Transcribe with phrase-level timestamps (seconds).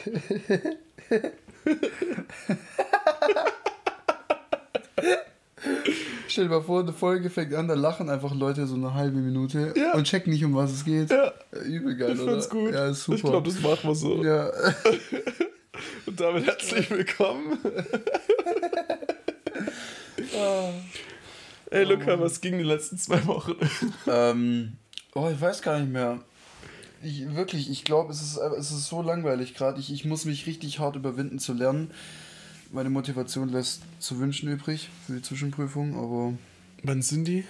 [6.28, 9.18] Stell dir mal vor, eine Folge fängt an, da lachen einfach Leute so eine halbe
[9.18, 9.94] Minute ja.
[9.94, 11.10] und checken nicht, um was es geht.
[11.10, 11.32] Ja.
[11.64, 12.60] Übel geil, ich find's oder?
[12.60, 12.72] gut.
[12.72, 13.16] Ja, ist super.
[13.16, 14.24] Ich glaube, das machen wir so.
[14.24, 14.46] Ja.
[16.06, 17.58] und damit herzlich willkommen.
[20.36, 20.70] oh.
[21.70, 22.20] Ey, Luca, oh.
[22.20, 23.54] was ging die letzten zwei Wochen?
[24.06, 24.76] ähm,
[25.14, 26.20] oh, ich weiß gar nicht mehr.
[27.02, 29.80] Ich, wirklich, ich glaube, es ist, es ist so langweilig gerade.
[29.80, 31.90] Ich, ich muss mich richtig hart überwinden zu lernen.
[32.72, 36.34] Meine Motivation lässt zu wünschen übrig für die Zwischenprüfung, aber.
[36.82, 37.44] Wann sind die?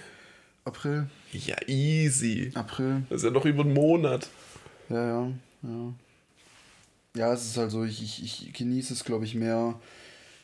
[0.63, 1.07] April.
[1.31, 2.51] Ja, easy.
[2.53, 3.03] April.
[3.09, 4.29] Das ist ja noch über einen Monat.
[4.89, 5.31] Ja, ja,
[5.63, 5.93] ja.
[7.15, 9.79] Ja, es ist halt so, ich, ich, ich genieße es, glaube ich, mehr,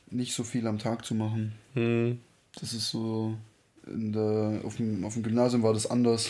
[0.09, 1.53] nicht so viel am Tag zu machen.
[1.73, 2.19] Hm.
[2.59, 3.37] Das ist so.
[3.85, 6.29] In der, auf, dem, auf dem Gymnasium war das anders.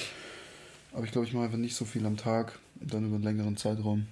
[0.94, 3.24] Aber ich glaube, ich mache einfach nicht so viel am Tag und dann über einen
[3.24, 4.08] längeren Zeitraum.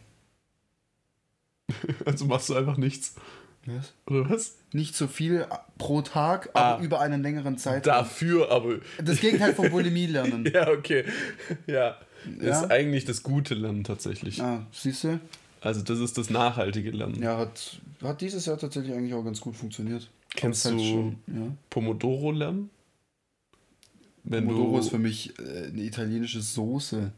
[2.06, 3.16] also machst du einfach nichts.
[3.66, 3.94] Was?
[4.06, 4.58] Oder was?
[4.74, 5.48] Nicht so viel
[5.80, 7.96] pro Tag, aber ah, über einen längeren Zeitraum.
[7.96, 8.76] Dafür aber.
[9.04, 10.50] Das Gegenteil von Bulimie lernen.
[10.54, 11.04] ja, okay.
[11.66, 11.98] Ja.
[12.42, 12.62] ja.
[12.62, 14.42] Ist eigentlich das gute Lernen tatsächlich.
[14.42, 15.20] Ah, siehst du?
[15.62, 17.24] Also, das ist das nachhaltige Lernen.
[17.24, 20.12] Ja, hat, hat dieses Jahr tatsächlich eigentlich auch ganz gut funktioniert.
[20.36, 21.48] Kennst du schon, ja.
[21.72, 22.70] Pomodoro lernen?
[24.26, 27.12] Wenn Pomodoro du, ist für mich äh, eine italienische Soße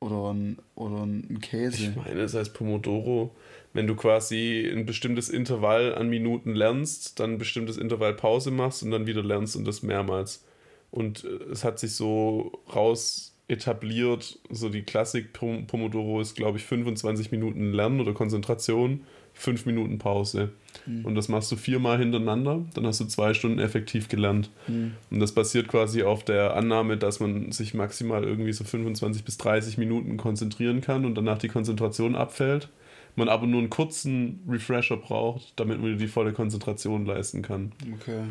[0.00, 1.84] oder ein, oder ein Käse.
[1.84, 3.34] Ich meine, es heißt Pomodoro
[3.74, 8.84] wenn du quasi ein bestimmtes Intervall an Minuten lernst, dann ein bestimmtes Intervall Pause machst
[8.84, 10.44] und dann wieder lernst und das mehrmals.
[10.90, 16.64] Und äh, es hat sich so raus etabliert, so die Klassik Pomodoro ist, glaube ich,
[16.64, 19.04] 25 Minuten Lernen oder Konzentration,
[19.34, 20.50] 5 Minuten Pause.
[20.86, 21.04] Mhm.
[21.04, 24.50] Und das machst du viermal hintereinander, dann hast du zwei Stunden effektiv gelernt.
[24.66, 24.92] Mhm.
[25.10, 29.36] Und das basiert quasi auf der Annahme, dass man sich maximal irgendwie so 25 bis
[29.38, 32.68] 30 Minuten konzentrieren kann und danach die Konzentration abfällt
[33.16, 37.72] man aber nur einen kurzen Refresher braucht, damit man die volle Konzentration leisten kann.
[37.94, 38.24] Okay.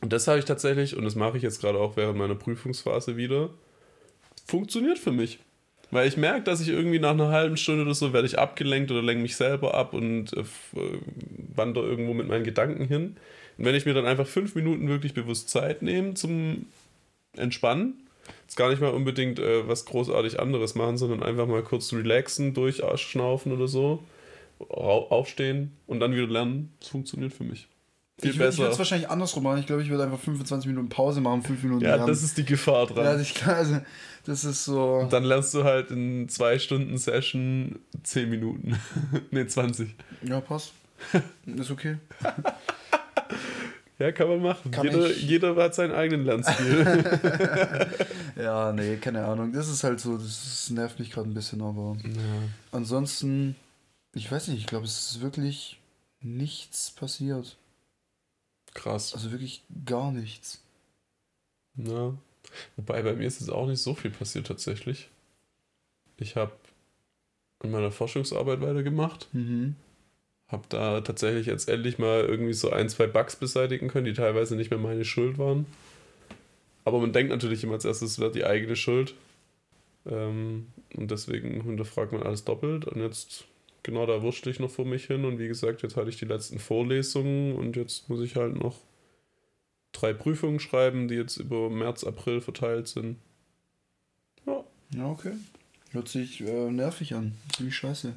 [0.00, 3.16] Und das habe ich tatsächlich, und das mache ich jetzt gerade auch während meiner Prüfungsphase
[3.16, 3.50] wieder,
[4.46, 5.40] funktioniert für mich.
[5.90, 8.90] Weil ich merke, dass ich irgendwie nach einer halben Stunde oder so werde ich abgelenkt
[8.90, 10.98] oder lenke mich selber ab und äh, äh,
[11.54, 13.16] wandere irgendwo mit meinen Gedanken hin.
[13.56, 16.66] Und wenn ich mir dann einfach fünf Minuten wirklich bewusst Zeit nehme zum
[17.36, 17.94] Entspannen,
[18.42, 22.54] Jetzt gar nicht mal unbedingt äh, was großartig anderes machen, sondern einfach mal kurz relaxen,
[22.54, 24.02] durchschnaufen oder so,
[24.58, 26.72] aufstehen und dann wieder lernen.
[26.80, 27.68] Das funktioniert für mich.
[28.20, 28.50] Viel ich, besser.
[28.50, 29.60] Ich würde es wahrscheinlich andersrum machen.
[29.60, 32.08] Ich glaube, ich würde einfach 25 Minuten Pause machen, 5 Minuten Ja, lernen.
[32.08, 33.04] das ist die Gefahr dran.
[33.04, 33.80] Ja, ich also,
[34.24, 34.96] das ist so.
[34.96, 38.76] Und dann lernst du halt in 2 Stunden Session 10 Minuten.
[39.30, 39.94] ne, 20.
[40.22, 40.72] Ja, passt.
[41.46, 41.98] ist okay.
[43.98, 44.70] Ja, kann man machen.
[44.70, 46.86] Kann jeder, jeder hat seinen eigenen Lernstil.
[48.36, 49.52] ja, nee, keine Ahnung.
[49.52, 52.10] Das ist halt so, das nervt mich gerade ein bisschen, aber ja.
[52.70, 53.56] ansonsten,
[54.14, 55.80] ich weiß nicht, ich glaube, es ist wirklich
[56.20, 57.56] nichts passiert.
[58.74, 59.14] Krass.
[59.14, 60.62] Also wirklich gar nichts.
[61.76, 62.14] Ja.
[62.76, 65.10] Wobei bei mir ist es auch nicht so viel passiert tatsächlich.
[66.16, 66.52] Ich habe
[67.62, 69.28] in meiner Forschungsarbeit weitergemacht.
[69.32, 69.76] Mhm.
[70.48, 74.56] Habe da tatsächlich jetzt endlich mal irgendwie so ein, zwei Bugs beseitigen können, die teilweise
[74.56, 75.66] nicht mehr meine Schuld waren.
[76.84, 79.14] Aber man denkt natürlich immer als erstes, es wäre die eigene Schuld.
[80.06, 82.86] Ähm, und deswegen hinterfragt man alles doppelt.
[82.86, 83.44] Und jetzt,
[83.88, 85.24] genau da wurschtel ich noch vor mich hin.
[85.24, 88.76] Und wie gesagt, jetzt hatte ich die letzten Vorlesungen und jetzt muss ich halt noch
[89.92, 93.16] drei Prüfungen schreiben, die jetzt über März, April verteilt sind.
[94.46, 94.62] Ja.
[94.94, 95.32] Ja, okay.
[95.92, 97.32] Hört sich äh, nervig an.
[97.56, 98.12] Ziemlich scheiße.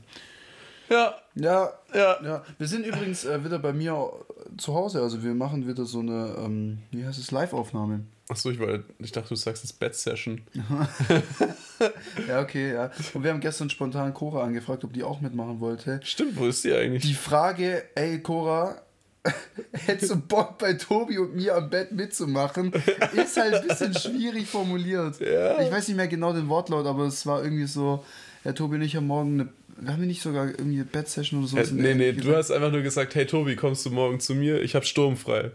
[0.92, 1.16] Ja.
[1.36, 2.18] Ja, ja.
[2.24, 2.44] ja.
[2.58, 4.12] Wir sind übrigens äh, wieder bei mir
[4.58, 5.02] zu Hause.
[5.02, 8.02] Also wir machen wieder so eine, ähm, wie heißt es, Live-Aufnahme.
[8.28, 8.60] Achso, ich,
[9.00, 10.42] ich dachte, du sagst es Bed-Session.
[12.28, 12.92] ja, okay, ja.
[13.14, 16.00] Und wir haben gestern spontan Cora angefragt, ob die auch mitmachen wollte.
[16.04, 17.04] Stimmt, wo ist die eigentlich?
[17.04, 18.82] Die Frage, ey Cora,
[19.74, 22.74] hättest du Bock bei Tobi und mir am Bett mitzumachen,
[23.14, 25.20] ist halt ein bisschen schwierig formuliert.
[25.20, 25.62] Ja.
[25.62, 28.04] Ich weiß nicht mehr genau den Wortlaut, aber es war irgendwie so,
[28.44, 29.50] ja, Tobi und ich haben morgen eine
[29.82, 31.58] wir haben nicht sogar irgendwie Bed-Session oder so.
[31.58, 34.62] Äh, nee, nee, du hast einfach nur gesagt, hey Tobi, kommst du morgen zu mir?
[34.62, 35.46] Ich habe sturmfrei.
[35.46, 35.54] Und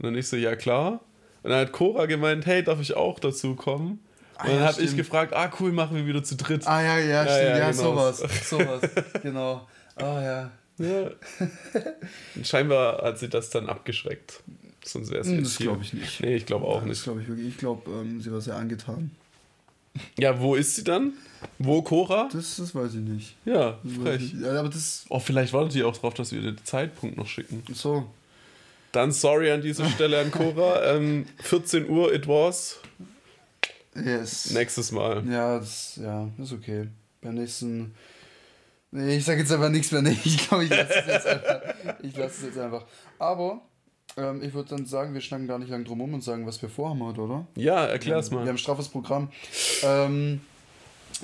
[0.00, 1.00] dann ich so, ja klar.
[1.42, 3.90] Und dann hat Cora gemeint, hey, darf ich auch dazu kommen?
[3.90, 4.00] Und
[4.38, 6.66] ah, dann ja, habe ich gefragt, ah cool, machen wir wieder zu dritt.
[6.66, 7.82] Ah ja, ja, ja stimmt, ja, ja genau.
[7.82, 8.18] sowas,
[8.48, 8.90] sowas,
[9.22, 9.68] genau.
[9.96, 10.50] Ah ja.
[10.78, 11.10] ja.
[12.42, 14.42] scheinbar hat sie das dann abgeschreckt.
[14.84, 16.20] Sonst wäre es hm, Das glaube ich nicht.
[16.20, 16.98] Nee, ich glaube auch ja, nicht.
[16.98, 17.48] Das glaube ich wirklich.
[17.48, 19.10] Ich glaube, ähm, sie war sehr angetan.
[20.18, 21.14] Ja, wo ist sie dann?
[21.58, 22.28] Wo Cora?
[22.32, 23.36] Das, das weiß ich nicht.
[23.44, 24.34] Ja, frech.
[24.40, 27.62] Ja, aber das oh, vielleicht wartet sie auch drauf, dass wir den Zeitpunkt noch schicken.
[27.72, 28.08] So.
[28.92, 30.94] Dann sorry an dieser Stelle an Cora.
[30.94, 32.78] ähm, 14 Uhr, it was.
[33.94, 34.50] Yes.
[34.50, 35.24] Nächstes Mal.
[35.28, 36.88] Ja, das ja, ist okay.
[37.20, 37.94] Beim nächsten
[38.90, 40.00] Nee, ich sage jetzt einfach nichts mehr.
[40.02, 41.60] Nee, ich glaube, ich lasse es jetzt einfach.
[42.02, 42.86] Ich lasse es jetzt einfach.
[43.18, 43.60] Aber
[44.18, 46.60] ähm, ich würde dann sagen, wir schnacken gar nicht lang drum um und sagen, was
[46.60, 47.46] wir vorhaben heute, oder?
[47.54, 48.38] Ja, erklär's mal.
[48.38, 49.30] Wir haben ein straffes Programm.
[49.82, 50.40] Ähm,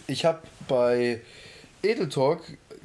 [0.07, 1.21] ich habe bei
[1.83, 2.41] Edel Talk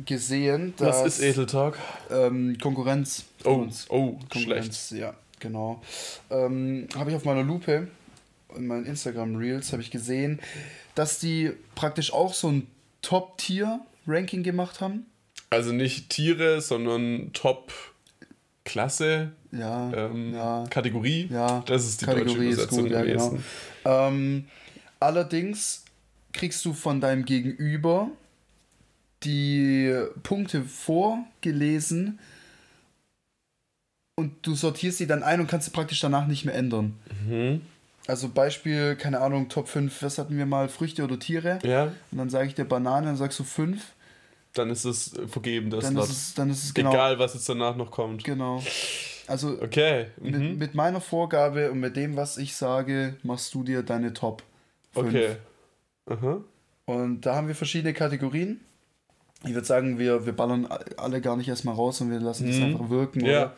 [0.06, 1.04] gesehen, dass.
[1.04, 1.78] Was ist Edel Talk?
[2.10, 3.26] Ähm, Konkurrenz.
[3.44, 3.86] Oh, uns.
[3.90, 5.02] oh, Konkurrenz, schlecht.
[5.02, 5.82] Ja, genau.
[6.30, 7.88] Ähm, habe ich auf meiner Lupe,
[8.56, 10.40] in meinen Instagram Reels, habe ich gesehen,
[10.96, 12.68] dass die praktisch auch so ein
[13.02, 15.06] Top-Tier-Ranking gemacht haben.
[15.50, 19.32] Also nicht Tiere, sondern Top-Klasse.
[19.52, 21.28] Ja, ähm, ja, Kategorie.
[21.32, 23.44] Ja, das ist die Kategorie deutsche Übersetzung ist gut, gewesen.
[23.84, 24.08] Ja, genau.
[24.08, 24.46] ähm,
[25.00, 25.84] allerdings
[26.34, 28.10] kriegst du von deinem Gegenüber
[29.24, 29.94] die
[30.24, 32.20] Punkte vorgelesen
[34.16, 36.98] und du sortierst sie dann ein und kannst sie praktisch danach nicht mehr ändern.
[37.26, 37.62] Mhm.
[38.08, 41.60] Also Beispiel, keine Ahnung, Top 5, was hatten wir mal, Früchte oder Tiere?
[41.64, 41.94] Ja.
[42.12, 43.82] Und dann sage ich dir Banane, dann sagst du 5.
[44.54, 46.92] Dann ist es vergeben, das dann ist es, dann ist es genau.
[46.92, 48.24] Egal, was jetzt danach noch kommt.
[48.24, 48.64] Genau.
[49.30, 50.08] Also okay.
[50.22, 50.32] Mhm.
[50.32, 54.44] mit, mit meiner Vorgabe und mit dem, was ich sage, machst du dir deine Top
[54.94, 55.08] 5.
[55.08, 55.36] Okay.
[56.08, 56.42] Aha.
[56.86, 58.60] Und da haben wir verschiedene Kategorien.
[59.46, 60.68] Ich würde sagen, wir, wir ballern
[60.98, 62.64] alle gar nicht erstmal raus und wir lassen das Mhm.
[62.64, 63.24] einfach wirken.
[63.24, 63.44] Ja.
[63.44, 63.54] Oder?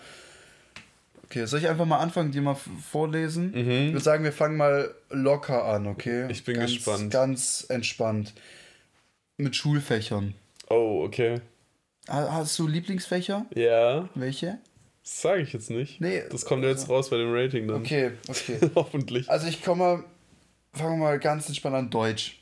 [1.23, 3.53] Okay, soll ich einfach mal anfangen, dir mal vorlesen?
[3.55, 3.93] Ich Mhm.
[3.93, 6.27] würde sagen, wir fangen mal locker an, okay?
[6.29, 7.09] Ich bin ganz, gespannt.
[7.11, 8.33] Ganz entspannt.
[9.37, 10.33] Mit Schulfächern.
[10.69, 11.39] Oh, okay.
[12.09, 13.45] Ha- Hast du Lieblingsfächer?
[13.55, 14.09] Ja.
[14.13, 14.59] Welche?
[15.03, 15.99] Das sage ich jetzt nicht.
[15.99, 16.23] Nee.
[16.29, 17.81] Das kommt jetzt raus bei dem Rating dann.
[17.81, 18.59] Okay, okay.
[18.75, 19.29] Hoffentlich.
[19.29, 20.03] Also ich komme mal,
[20.73, 22.39] fangen wir mal ganz entspannt an Deutsch.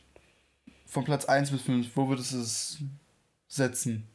[0.85, 2.77] Von Platz 1 bis 5, wo würdest du es
[3.47, 4.07] setzen?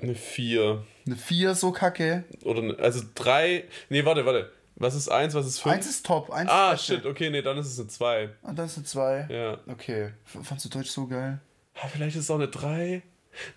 [0.00, 0.84] Eine 4.
[1.06, 2.24] Eine 4 so kacke.
[2.44, 3.64] Oder eine, also 3.
[3.88, 4.52] Nee, warte, warte.
[4.76, 5.74] Was ist 1, was ist 5?
[5.74, 8.28] 1 ist top, 1 Ah, ist shit, okay, nee, dann ist es eine 2.
[8.42, 9.26] Und das ist eine 2.
[9.30, 9.58] Ja.
[9.66, 10.12] Okay.
[10.26, 11.40] F- Fandst du Deutsch so geil?
[11.74, 13.02] Ah, vielleicht ist es auch eine 3.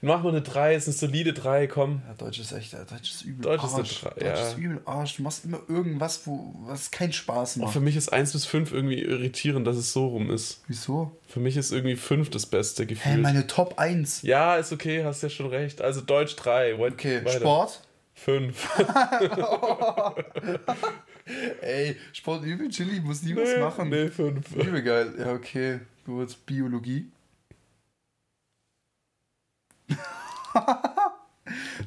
[0.02, 2.02] Mach mal eine 3, ist eine solide 3, komm.
[2.08, 4.02] Ja, Deutsch ist echt, ja, Deutsch ist übel Deutsch ist eine Arsch.
[4.02, 4.48] drei, Deutsch ja.
[4.48, 5.18] ist übel Arsch.
[5.18, 7.74] Du machst immer irgendwas, wo was keinen Spaß Auch macht.
[7.74, 10.62] für mich ist 1 bis 5 irgendwie irritierend, dass es so rum ist.
[10.68, 11.12] Wieso?
[11.28, 13.18] Für mich ist irgendwie 5 das beste Hä, Gefühl.
[13.18, 14.22] meine Top 1.
[14.24, 15.82] ja, ist okay, hast ja schon recht.
[15.82, 16.76] Also Deutsch 3.
[16.76, 17.82] Okay, Sport.
[18.16, 18.68] 5.
[21.62, 23.90] Ey, Sport übel chillig, muss nie was nee, machen.
[23.90, 24.56] nee, 5.
[24.56, 25.14] Übel geil.
[25.18, 25.80] Ja, okay.
[26.06, 26.36] Gut.
[26.46, 27.06] Biologie.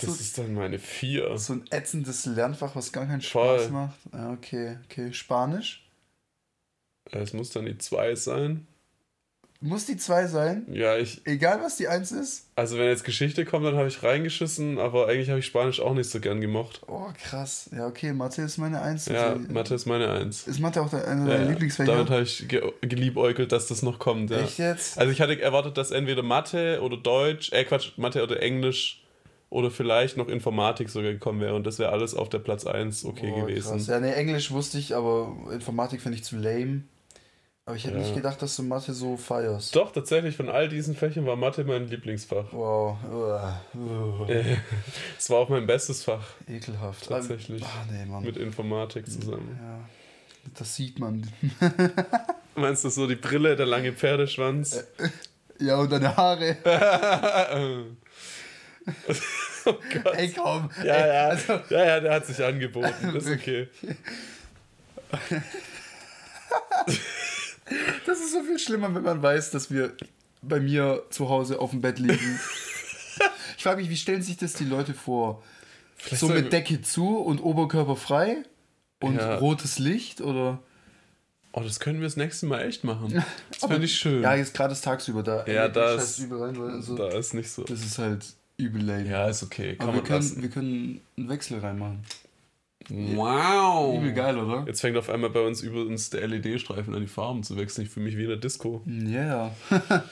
[0.01, 1.39] Das ist dann meine 4.
[1.39, 3.61] So ein ätzendes Lernfach, was gar keinen Voll.
[3.61, 3.99] Spaß macht.
[4.13, 5.13] Okay, okay.
[5.13, 5.89] Spanisch.
[7.11, 8.67] Es muss dann die 2 sein.
[9.65, 10.67] Muss die 2 sein?
[10.73, 11.25] Ja, ich.
[11.25, 12.49] Egal, was die 1 ist?
[12.57, 15.95] Also, wenn jetzt Geschichte kommt, dann habe ich reingeschissen, aber eigentlich habe ich Spanisch auch
[15.95, 16.81] nicht so gern gemocht.
[16.89, 17.71] Oh, krass.
[17.73, 19.07] Ja, okay, Mathe ist meine 1.
[19.07, 20.49] Ja, Also, Mathe ist meine 1.
[20.49, 21.51] Ist Mathe auch de- einer Ja, deiner.
[21.51, 21.93] Lieblingsfächer?
[21.93, 24.31] Damit habe ich ge geliebäugelt, dass das noch kommt.
[24.31, 24.41] Ja.
[24.41, 24.99] Echt jetzt?
[24.99, 29.05] Also ich hatte erwartet, dass entweder Mathe oder Deutsch, äh Quatsch, Mathe oder Englisch
[29.49, 33.05] oder vielleicht noch Informatik sogar gekommen wäre und das wäre alles auf der Platz 1
[33.05, 33.71] okay Oh, gewesen.
[33.73, 33.87] Krass.
[33.87, 36.83] Ja, nee, Englisch wusste ich, aber Informatik finde ich zu lame.
[37.65, 38.01] Aber ich hätte Ja.
[38.03, 39.77] nicht gedacht, dass du Mathe so feierst.
[39.77, 42.47] Doch, tatsächlich, von all diesen Fächern war Mathe mein Lieblingsfach.
[42.53, 42.97] Wow.
[45.19, 47.07] Es war auch mein bestes Fach Ekelhaft.
[47.07, 47.63] Tatsächlich.
[47.63, 48.25] Ah, nee, Mann.
[48.25, 49.57] mit Informatik zusammen.
[49.63, 49.79] Ja.
[50.59, 51.25] Das sieht man.
[52.57, 54.85] Meinst du so die Brille, der lange Pferdeschwanz?
[55.61, 56.57] Ja, und deine Haare.
[59.67, 59.73] oh
[60.03, 60.15] Gott.
[60.17, 60.69] Ey, komm.
[60.85, 61.29] Ja, Ey, ja.
[61.29, 63.13] Also, ja, ja, der hat sich angeboten.
[63.15, 63.69] Das ist okay.
[68.07, 69.93] Das ist so viel schlimmer, wenn man weiß, dass wir
[70.43, 72.41] bei mir zu Hause auf dem Bett liegen.
[73.57, 75.43] ich frage mich, wie stellen sich das die Leute vor?
[75.97, 78.43] Vielleicht so mit Decke zu und Oberkörper frei?
[79.01, 79.37] Und Ja.
[79.37, 80.21] rotes Licht?
[80.21, 80.61] Oder?
[81.53, 83.23] Oh, das können wir das nächste Mal echt machen.
[83.61, 84.23] Das finde ich schön.
[84.23, 85.47] Ja, jetzt gerade ist tagsüber da.
[85.47, 87.63] Ja, da ist- übel rein, weil also, da ist nicht so.
[87.65, 88.25] Das ist halt
[88.57, 89.09] übel lame.
[89.09, 89.77] Ja, ist okay.
[89.77, 90.43] Kann Aber wir können, lassen.
[90.43, 92.03] wir können einen Wechsel reinmachen.
[92.91, 93.99] Wow.
[93.99, 94.65] Übel geil, oder?
[94.67, 97.85] Jetzt fängt auf einmal bei uns über uns der LED-Streifen an die Farben zu wechseln.
[97.85, 98.83] Ich fühle mich wie in der Disco.
[98.87, 99.55] Ja.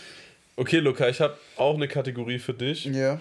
[0.56, 2.84] Okay, Luca, ich habe auch eine Kategorie für dich.
[2.84, 3.18] Ja.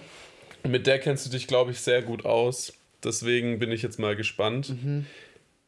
[0.68, 2.74] Mit der kennst du dich, glaube ich, sehr gut aus.
[3.02, 4.74] Deswegen bin ich jetzt mal gespannt.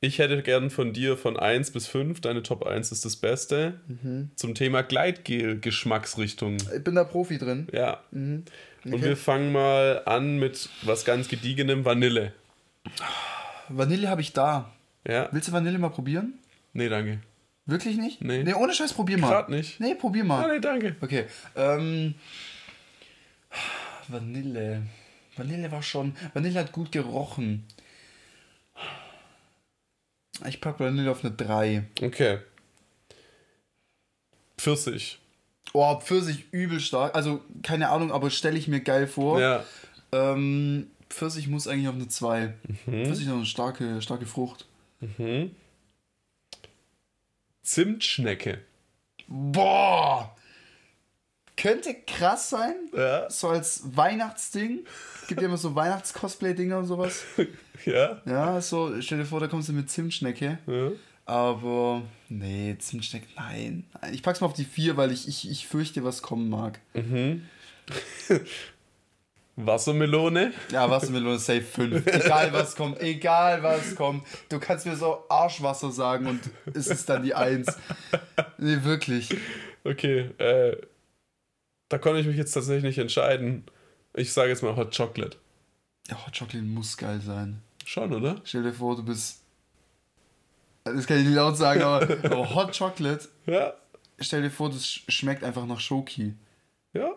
[0.03, 3.81] Ich hätte gern von dir von 1 bis 5, deine Top 1 ist das Beste,
[4.37, 6.59] zum Thema Gleitgel-Geschmacksrichtung.
[6.77, 7.69] Ich bin da Profi drin.
[7.73, 8.03] Ja.
[8.11, 8.45] Mhm.
[8.85, 9.05] Und Okay.
[9.05, 12.33] wir fangen mal an mit was ganz Gediegenem, Vanille.
[13.77, 14.73] Vanille habe ich da.
[15.07, 15.29] Ja?
[15.33, 16.35] Willst du Vanille mal probieren?
[16.73, 17.21] Nee, danke.
[17.67, 18.21] Wirklich nicht?
[18.23, 18.43] Nee.
[18.43, 19.29] Nee, ohne Scheiß, probier mal.
[19.29, 19.79] Grad nicht.
[19.81, 20.53] Nee, probier Ah, mal.
[20.53, 20.97] nee, danke.
[21.01, 21.27] Okay.
[21.55, 22.15] Ähm,
[24.09, 24.83] Vanille.
[25.37, 26.15] Vanille war schon.
[26.35, 27.65] Vanille hat gut gerochen.
[30.47, 31.85] Ich pack Vanille auf eine 3.
[32.03, 32.39] Okay.
[34.59, 35.19] Pfirsich.
[35.73, 37.15] Oh, Pfirsich übel stark.
[37.15, 39.41] Also, keine Ahnung, aber stelle ich mir geil vor.
[39.41, 39.65] Ja.
[40.13, 42.55] Ähm, Pfirsich muss eigentlich auf eine 2.
[42.87, 43.05] Mhm.
[43.05, 44.67] Pfirsich ist noch eine starke, starke Frucht.
[45.01, 45.55] Mhm.
[47.63, 48.59] Zimtschnecke.
[49.29, 50.35] Boah!
[51.57, 52.75] Könnte krass sein.
[52.97, 53.29] Ja.
[53.31, 54.81] So als Weihnachtsding.
[55.29, 57.25] Gibt ja immer so Weihnachts-Cosplay-Dinger und sowas.
[57.85, 58.23] Ja.
[58.27, 60.59] Ja, so, stell dir vor, da kommst du mit Zimtschnecke.
[60.69, 60.93] ja.
[61.25, 63.85] Aber, nee, Zimtschnecke, nein.
[64.13, 66.79] Ich pack's mal auf die 4, weil ich, ich, ich fürchte, was kommen mag.
[69.57, 70.53] Wassermelone.
[70.71, 72.07] Ja, Wassermelone safe 5.
[72.07, 74.27] Egal was kommt, egal was kommt.
[74.49, 76.41] Du kannst mir so Arschwasser sagen und
[76.75, 77.67] es ist dann die 1.
[78.59, 79.29] Nee, wirklich.
[79.85, 80.77] Okay, äh,
[81.89, 83.65] da konnte ich mich jetzt tatsächlich nicht entscheiden.
[84.15, 85.37] Ich sage jetzt mal Hot Chocolate.
[86.09, 87.61] Ja, Hot Chocolate muss geil sein.
[87.85, 88.41] Schon, oder?
[88.45, 89.41] Stell dir vor, du bist.
[90.85, 93.75] Das kann ich nicht laut sagen, aber, aber Hot Chocolate, Ja.
[94.19, 96.35] stell dir vor, das sch- schmeckt einfach nach Schoki.
[96.93, 97.13] Ja.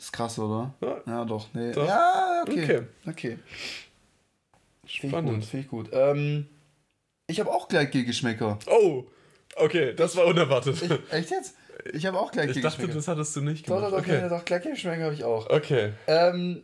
[0.00, 0.72] Ist krass, oder?
[0.80, 1.02] Ja.
[1.06, 1.46] Ja, doch.
[1.52, 1.72] Nee.
[1.72, 1.86] Doch.
[1.86, 2.64] Ja, okay.
[2.64, 2.82] Okay.
[3.06, 3.38] Okay.
[3.38, 5.10] Finde ich gut.
[5.10, 5.44] Spannend.
[5.44, 5.90] Finde ich gut.
[5.92, 6.46] Ähm,
[7.26, 8.58] ich habe auch Gleitgel-Geschmäcker.
[8.66, 9.04] Oh,
[9.56, 10.80] okay, das war unerwartet.
[10.80, 11.54] Ich, echt jetzt?
[11.92, 12.86] Ich habe auch Ich Gleitgel-Geschmäcker.
[12.86, 13.84] dachte, das hattest du nicht gemacht.
[13.84, 14.16] doch, doch, okay.
[14.16, 14.28] okay.
[14.30, 15.50] doch Gleitgel-Geschmäcker habe ich auch.
[15.50, 15.92] okay.
[16.06, 16.62] Ähm,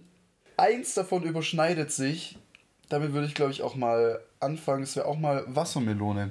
[0.57, 2.39] eins davon überschneidet sich.
[2.89, 4.83] Damit würde ich, glaube ich, auch mal anfangen.
[4.83, 6.31] Es wäre auch mal Wassermelone.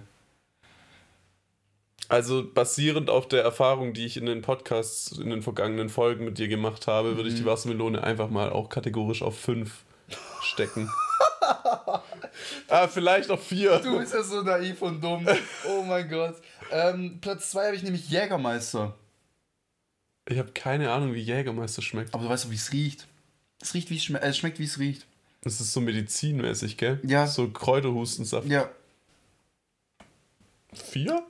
[2.10, 6.38] Also basierend auf der Erfahrung, die ich in den Podcasts in den vergangenen Folgen mit
[6.38, 7.40] dir gemacht habe, würde ich Mhm.
[7.40, 9.84] die Wassermelone einfach mal auch kategorisch auf 5
[10.42, 10.90] stecken.
[12.68, 13.80] ah, vielleicht auf 4.
[13.80, 15.28] Du bist ja so naiv und dumm.
[15.68, 16.36] Oh mein Gott.
[16.72, 18.96] Ähm, Platz 2 habe ich nämlich Jägermeister.
[20.28, 22.14] Ich habe keine Ahnung, wie Jägermeister schmeckt.
[22.14, 23.08] Aber du weißt doch, wie es riecht.
[23.62, 24.24] Es riecht, wie es schmeckt.
[24.26, 25.06] Äh, es schmeckt, wie es riecht.
[25.42, 27.00] Das ist so medizinmäßig, gell?
[27.04, 27.28] Ja.
[27.28, 28.48] So Kräuterhustensaft.
[28.48, 28.70] Ja.
[30.74, 31.24] 4?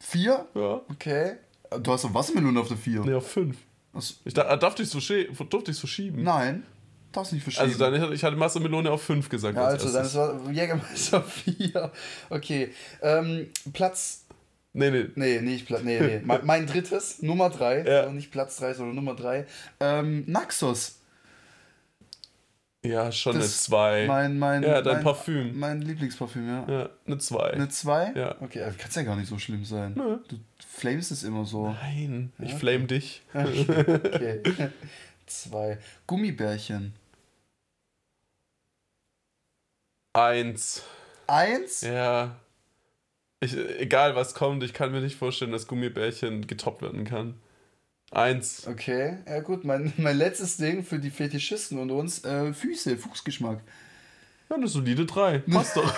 [0.00, 0.46] Vier?
[0.54, 0.80] Ja.
[0.90, 1.36] Okay.
[1.82, 3.04] Du hast doch Wassermelone auf der 4.
[3.04, 3.56] Ne, auf 5.
[4.24, 4.98] Ich da, darf ich so
[5.44, 6.22] durfte ich verschieben.
[6.22, 6.64] Nein.
[7.12, 7.66] Darfst nicht verschieben.
[7.66, 9.56] Also dann ich hatte Wassermelone auf 5 gesagt.
[9.56, 10.40] ja, als also dann erstes.
[10.40, 11.92] ist war Jägermeister 4.
[12.30, 12.72] Okay.
[13.02, 14.24] Ähm, Platz.
[14.72, 15.06] Nee, nee.
[15.16, 15.82] Nee, nicht Platz.
[15.82, 16.20] Nee, nee.
[16.24, 17.84] mein, mein drittes, Nummer 3.
[17.84, 18.00] Ja.
[18.02, 19.46] Also nicht Platz 3, sondern Nummer 3.
[19.80, 20.99] Ähm, Naxos.
[22.84, 24.06] Ja, schon Das- eine 2.
[24.06, 25.58] Mein, mein, Ja, dein mein, Parfüm.
[25.58, 26.66] Mein Lieblingsparfüm, ja.
[26.68, 27.50] Ja, eine 2.
[27.50, 28.12] Eine 2?
[28.14, 28.36] Ja.
[28.40, 29.92] Okay, also kann ja gar nicht so schlimm sein.
[29.94, 30.18] Nö.
[30.28, 31.70] Du flamest es immer so.
[31.70, 32.56] Nein, ich Ja.
[32.56, 33.22] flame dich.
[33.34, 34.40] Okay.
[35.26, 35.78] Zwei.
[36.06, 36.94] Gummibärchen.
[40.14, 40.82] Eins.
[41.26, 41.82] Eins?
[41.82, 42.34] Ja.
[43.40, 47.34] Ich, egal was kommt, ich kann mir nicht vorstellen, dass Gummibärchen getoppt werden kann.
[48.12, 48.66] Eins.
[48.66, 53.60] Okay, ja gut, mein, mein letztes Ding für die Fetischisten und uns, äh, Füße, Fußgeschmack.
[54.48, 55.38] Ja, eine solide 3.
[55.52, 55.94] Passt doch.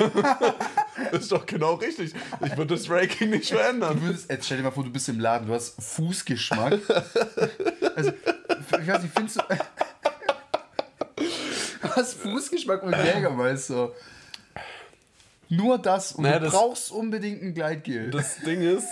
[1.10, 2.12] das ist doch genau richtig.
[2.44, 4.02] Ich würde das Ranking nicht Du verändern.
[4.02, 6.80] würdest, jetzt stell dir mal vor, du bist im Laden, du hast Fußgeschmack.
[7.96, 9.42] Also, ich weiß nicht, findest du...
[11.82, 13.90] Du hast Fußgeschmack und Jägermeister.
[15.48, 18.10] Nur das und Naja, du das- brauchst unbedingt ein Gleitgel.
[18.10, 18.86] Das Ding ist,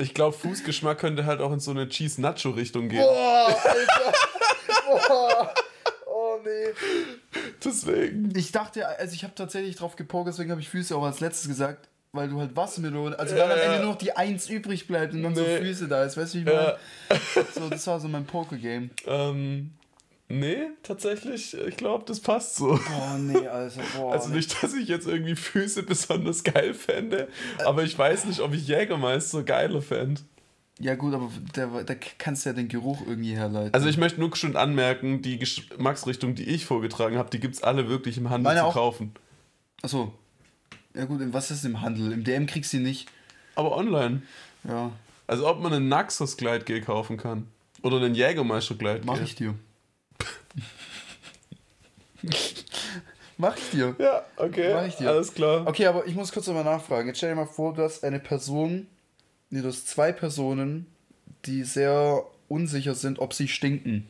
[0.00, 3.02] ich glaube, Fußgeschmack könnte halt auch in so eine Cheese-Nacho-Richtung gehen.
[3.02, 4.12] Boah, Alter.
[5.08, 5.54] Boah.
[6.06, 7.40] Oh nee.
[7.64, 8.32] Deswegen.
[8.36, 11.48] Ich dachte, also ich habe tatsächlich drauf gepokert, deswegen habe ich Füße auch als letztes
[11.48, 13.64] gesagt, weil du halt Wassermelone, also Ja, weil am ja.
[13.64, 15.58] Ende nur noch die Eins übrig bleibt und dann so Nee.
[15.58, 16.76] Füße da ist, weißt du, wie ich meine?
[17.08, 17.16] Ja.
[17.54, 18.90] So, das war so mein Poker-Game.
[19.06, 19.72] Ähm,
[20.30, 22.68] nee, tatsächlich, ich glaube, das passt so.
[22.68, 24.12] Boah, nee, Alter, boah.
[24.12, 27.28] Also nicht, dass ich jetzt irgendwie Füße besonders geil fände,
[27.66, 30.22] aber ich weiß nicht, ob ich Jägermeister geiler fände.
[30.78, 33.74] Ja gut, aber da, da kannst du ja den Geruch irgendwie herleiten.
[33.74, 37.62] Also ich möchte nur schon anmerken, die Geschmacksrichtung, die ich vorgetragen habe, die gibt es
[37.62, 38.72] alle wirklich im Handel Meine zu auch.
[38.72, 39.12] kaufen.
[39.82, 40.14] Achso.
[40.94, 42.12] Ja gut, was ist im Handel?
[42.12, 43.08] Im DM kriegst du die nicht.
[43.56, 44.22] Aber online.
[44.64, 44.90] Ja,
[45.26, 47.46] Also ob man einen Naxos Gleitgel kaufen kann.
[47.82, 49.04] Oder einen Jägermeister Gleitgel.
[49.06, 49.54] mach ich dir.
[53.38, 53.96] mach ich dir.
[53.98, 54.74] Ja, okay.
[54.74, 55.10] Mach ich dir.
[55.10, 55.66] Alles klar.
[55.66, 57.08] Okay, aber ich muss kurz nochmal nachfragen.
[57.08, 58.86] Jetzt stell dir mal vor, du hast eine Person,
[59.50, 60.86] nee, du hast zwei Personen,
[61.46, 64.08] die sehr unsicher sind, ob sie stinken.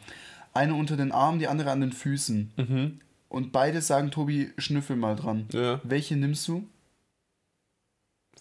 [0.52, 2.52] Eine unter den Armen, die andere an den Füßen.
[2.56, 3.00] Mhm.
[3.28, 5.46] Und beide sagen, Tobi, schnüffel mal dran.
[5.52, 5.80] Ja.
[5.84, 6.66] Welche nimmst du?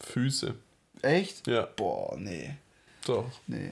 [0.02, 0.56] Füße.
[1.02, 1.46] Echt?
[1.48, 2.56] Ja, Boah, nee.
[3.06, 3.30] doch.
[3.46, 3.72] Nee.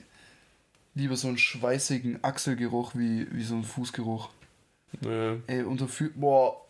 [0.98, 4.30] Lieber so einen schweißigen Achselgeruch wie, wie so ein Fußgeruch.
[5.02, 5.36] Nee.
[5.46, 6.10] Ey, unter Fü...
[6.16, 6.66] Boah.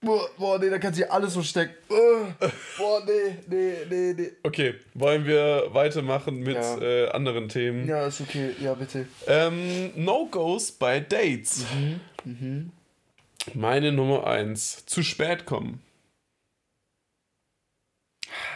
[0.00, 1.76] Boah, boah, nee, da kann sich alles verstecken.
[1.88, 4.32] Boah, nee, nee, nee, nee.
[4.42, 6.78] Okay, wollen wir weitermachen mit Ja.
[6.80, 7.86] äh, anderen Themen?
[7.86, 8.50] Ja, ist okay.
[8.58, 9.06] Ja, bitte.
[9.28, 11.64] Ähm, No-Gos bei Dates.
[12.24, 12.72] Mhm.
[13.54, 14.86] Meine Nummer 1.
[14.86, 15.80] Zu spät kommen.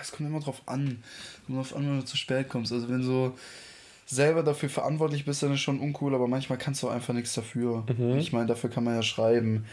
[0.00, 1.04] Es kommt immer drauf an.
[1.47, 2.73] Kommt drauf an, wenn du zu spät kommst.
[2.73, 3.38] Also wenn so,
[4.06, 7.84] selber dafür verantwortlich bist, dann ist schon uncool, aber manchmal kannst du einfach nichts dafür.
[7.98, 8.16] Mhm.
[8.18, 9.66] Ich meine, dafür kann man ja schreiben.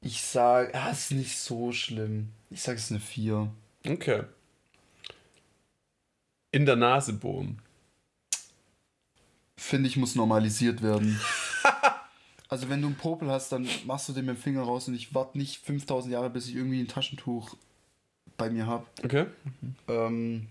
[0.00, 2.30] Ich sag, ja, ist nicht so schlimm.
[2.48, 3.50] Ich sag, es ist eine 4.
[3.86, 4.22] Okay.
[6.52, 7.60] In der Nase bohren.
[9.56, 11.20] Finde ich, muss normalisiert werden.
[12.48, 14.94] also, wenn du einen Popel hast, dann machst du den mit dem Finger raus und
[14.94, 17.56] ich warte nicht 5000 Jahre, bis ich irgendwie ein Taschentuch
[18.38, 18.86] bei mir habe.
[19.04, 19.26] Okay.
[19.86, 20.48] Ähm,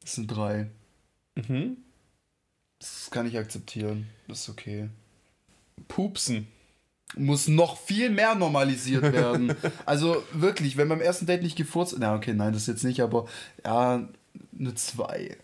[0.00, 0.70] das sind drei.
[1.34, 1.76] Mhm.
[2.78, 4.06] Das kann ich akzeptieren.
[4.28, 4.88] Das ist okay.
[5.88, 6.48] Pupsen.
[7.16, 9.54] Muss noch viel mehr normalisiert werden.
[9.86, 11.94] also wirklich, wenn beim ersten Date nicht gefurzt.
[11.98, 13.26] Na, okay, nein, das jetzt nicht, aber
[13.64, 14.08] ja,
[14.58, 15.36] eine 2.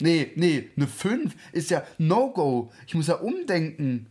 [0.00, 2.72] Nee, nee, eine 5 ist ja No-Go.
[2.86, 4.06] Ich muss ja umdenken.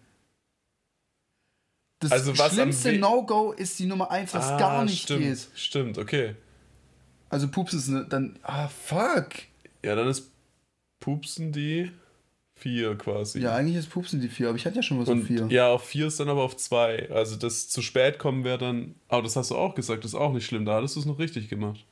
[1.99, 5.21] Das Also was schlimmste No-Go ist die Nummer 1, was Ah, gar nicht stimmt.
[5.23, 5.47] geht.
[5.55, 6.35] Stimmt, okay.
[7.29, 8.39] Also Pupsen ist eine, dann.
[8.43, 9.29] Ah, fuck.
[9.83, 10.31] Ja, dann ist
[10.99, 11.91] Pupsen die
[12.57, 13.39] 4 quasi.
[13.39, 15.47] Ja, eigentlich ist Pupsen die 4, aber ich hatte ja schon was auf Und 4.
[15.49, 17.11] ja, auf 4 ist dann aber auf 2.
[17.11, 18.95] Also das zu spät kommen wäre dann.
[19.07, 20.65] Aber das hast du auch gesagt, das ist auch nicht schlimm.
[20.65, 21.85] Da hattest du es noch richtig gemacht.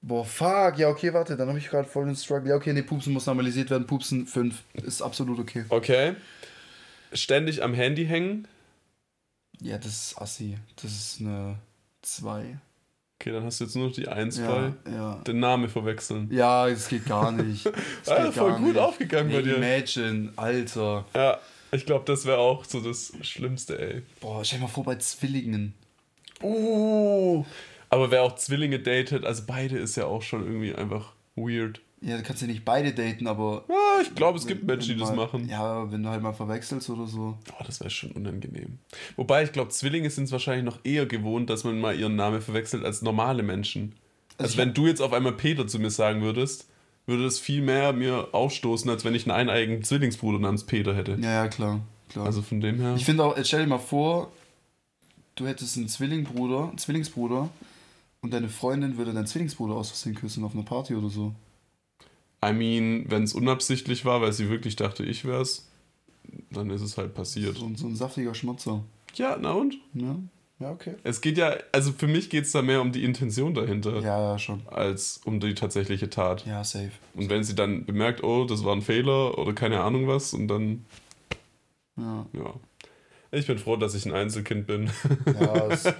[0.00, 0.78] Boah, fuck.
[0.78, 2.50] Ja, okay, warte, dann habe ich gerade voll den Struggle.
[2.50, 3.86] Ja, okay, nee, Pupsen muss normalisiert werden.
[3.86, 5.64] Pupsen 5 ist absolut okay.
[5.68, 6.14] Okay.
[7.12, 8.46] Ständig am Handy hängen.
[9.60, 10.56] Ja, das ist assi.
[10.76, 11.58] Das ist eine
[12.02, 12.58] 2.
[13.20, 14.72] Okay, dann hast du jetzt nur noch die 1 Ja, frei.
[14.92, 15.14] ja.
[15.26, 16.28] Den Namen verwechseln.
[16.30, 17.66] Ja, das geht gar nicht.
[17.66, 18.78] Das Ah, voll gut nicht.
[18.78, 19.56] aufgegangen bei Nee, dir.
[19.56, 21.04] Imagine, Alter.
[21.16, 21.38] Ja,
[21.72, 24.02] ich glaube, das wäre auch so das Schlimmste, ey.
[24.20, 25.74] Boah, stell dir mal vor bei Zwillingen.
[26.42, 27.44] Uh.
[27.90, 31.80] Aber wer auch Zwillinge datet, also beide ist ja auch schon irgendwie einfach weird.
[32.00, 33.64] Ja, du kannst ja nicht beide daten, aber.
[33.68, 35.48] Ja, ich glaube, es gibt wenn Menschen, die das machen.
[35.48, 37.36] Ja, wenn du halt mal verwechselst oder so.
[37.52, 38.78] Oh, das wäre schon unangenehm.
[39.16, 42.40] Wobei, ich glaube, Zwillinge sind es wahrscheinlich noch eher gewohnt, dass man mal ihren Namen
[42.40, 43.94] verwechselt als normale Menschen.
[44.36, 46.68] Also, ich wenn du jetzt auf einmal Peter zu mir sagen würdest,
[47.06, 51.18] würde das viel mehr mir aufstoßen, als wenn ich einen eineigen Zwillingsbruder namens Peter hätte.
[51.20, 51.80] Ja, ja, klar.
[52.08, 52.26] klar.
[52.26, 52.94] Also von dem her.
[52.96, 54.30] Ich finde auch, jetzt stell dir mal vor,
[55.34, 57.48] du hättest einen Zwillingbruder, einen Zwillingsbruder
[58.20, 61.34] und deine Freundin würde deinen Zwillingsbruder aus Versehen küssen auf einer Party oder so.
[62.44, 65.68] I mean, wenn es unabsichtlich war, weil sie wirklich dachte, ich wär's,
[66.50, 67.56] dann ist es halt passiert.
[67.56, 68.84] So, so ein saftiger Schmatzer.
[69.14, 69.74] Ja, na und?
[69.94, 70.16] Ja,
[70.60, 70.94] ja okay.
[71.02, 74.20] Es geht ja, also für mich geht es da mehr um die Intention dahinter, Ja,
[74.32, 74.62] ja, schon.
[74.68, 76.46] als um die tatsächliche Tat.
[76.46, 76.92] Ja, safe.
[77.14, 80.46] Und wenn sie dann bemerkt, oh, das war ein Fehler oder keine Ahnung was, und
[80.48, 80.84] dann,
[81.96, 82.54] Ja, ja.
[83.30, 84.90] Ich bin froh, dass ich ein Einzelkind bin.
[85.26, 85.92] ja es,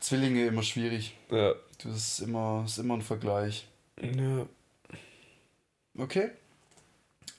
[0.00, 1.16] Zwillinge immer schwierig.
[1.30, 1.54] ja.
[1.82, 3.66] Das ist immer, das ist immer ein Vergleich.
[4.00, 4.46] ja.
[5.96, 6.30] Okay.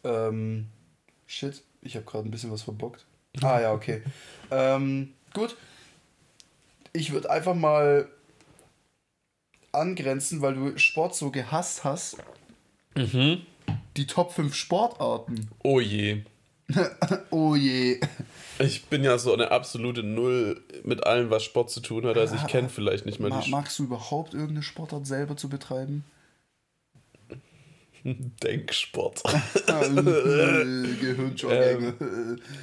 [0.04, 0.68] Ähm,
[1.26, 3.06] shit, ich habe gerade ein bisschen was verbockt.
[3.42, 4.02] Ah ja, okay.
[4.52, 5.58] ähm, gut.
[6.92, 8.08] Ich würde einfach mal
[9.72, 12.18] angrenzen, weil du Sport so gehasst hast.
[12.96, 13.42] Mhm.
[13.98, 15.50] Die Top 5 Sportarten.
[15.64, 16.22] Oh je.
[17.32, 18.00] Oh je.
[18.60, 22.18] Ich bin ja so eine absolute Null mit allem, was Sport zu tun hat.
[22.18, 25.50] Also ich kenne vielleicht nicht mal Ma die magst du überhaupt irgendeine Sportart selber zu
[25.50, 26.06] betreiben?
[28.04, 29.24] Denksport.
[31.00, 31.94] Gehirnjogging.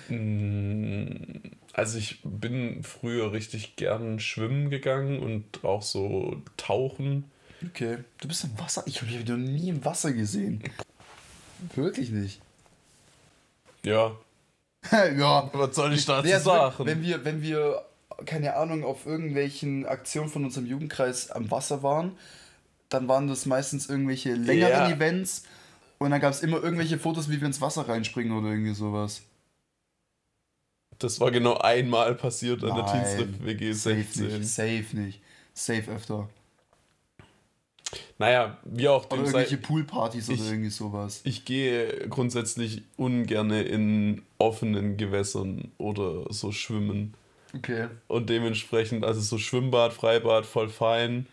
[0.08, 1.40] Mm,
[1.72, 7.30] Also ich bin früher richtig gern schwimmen gegangen und auch so tauchen.
[7.66, 7.98] Okay.
[8.20, 8.82] Du bist im Wasser?
[8.86, 10.62] Ich habe dich noch nie im Wasser gesehen.
[11.74, 12.40] Wirklich nicht.
[13.84, 14.12] Ja.
[14.92, 15.50] ja.
[15.52, 16.86] Was soll ich dazu Nee, also sagen?
[16.86, 17.84] Wenn wir, wenn wir,
[18.26, 22.12] keine Ahnung, auf irgendwelchen Aktionen von unserem Jugendkreis am Wasser waren,
[22.90, 24.90] dann waren das meistens irgendwelche längeren Ja.
[24.90, 25.44] Events
[25.98, 29.22] und dann gab es immer irgendwelche Fotos, wie wir ins Wasser reinspringen oder irgendwie sowas.
[30.98, 34.26] Das war genau einmal passiert an der Nein, Teamstrip WG Safe 16.
[34.26, 35.20] nicht, safe nicht.
[35.54, 36.28] Safe öfter.
[38.18, 41.22] Naja, wie auch Oder dem sei, irgendwelche Poolpartys oder irgendwie sowas.
[41.24, 47.14] ich gehe grundsätzlich ungerne in offenen Gewässern oder so schwimmen.
[47.56, 47.88] Okay.
[48.06, 51.26] Und dementsprechend, also so Schwimmbad, Freibad, voll fein.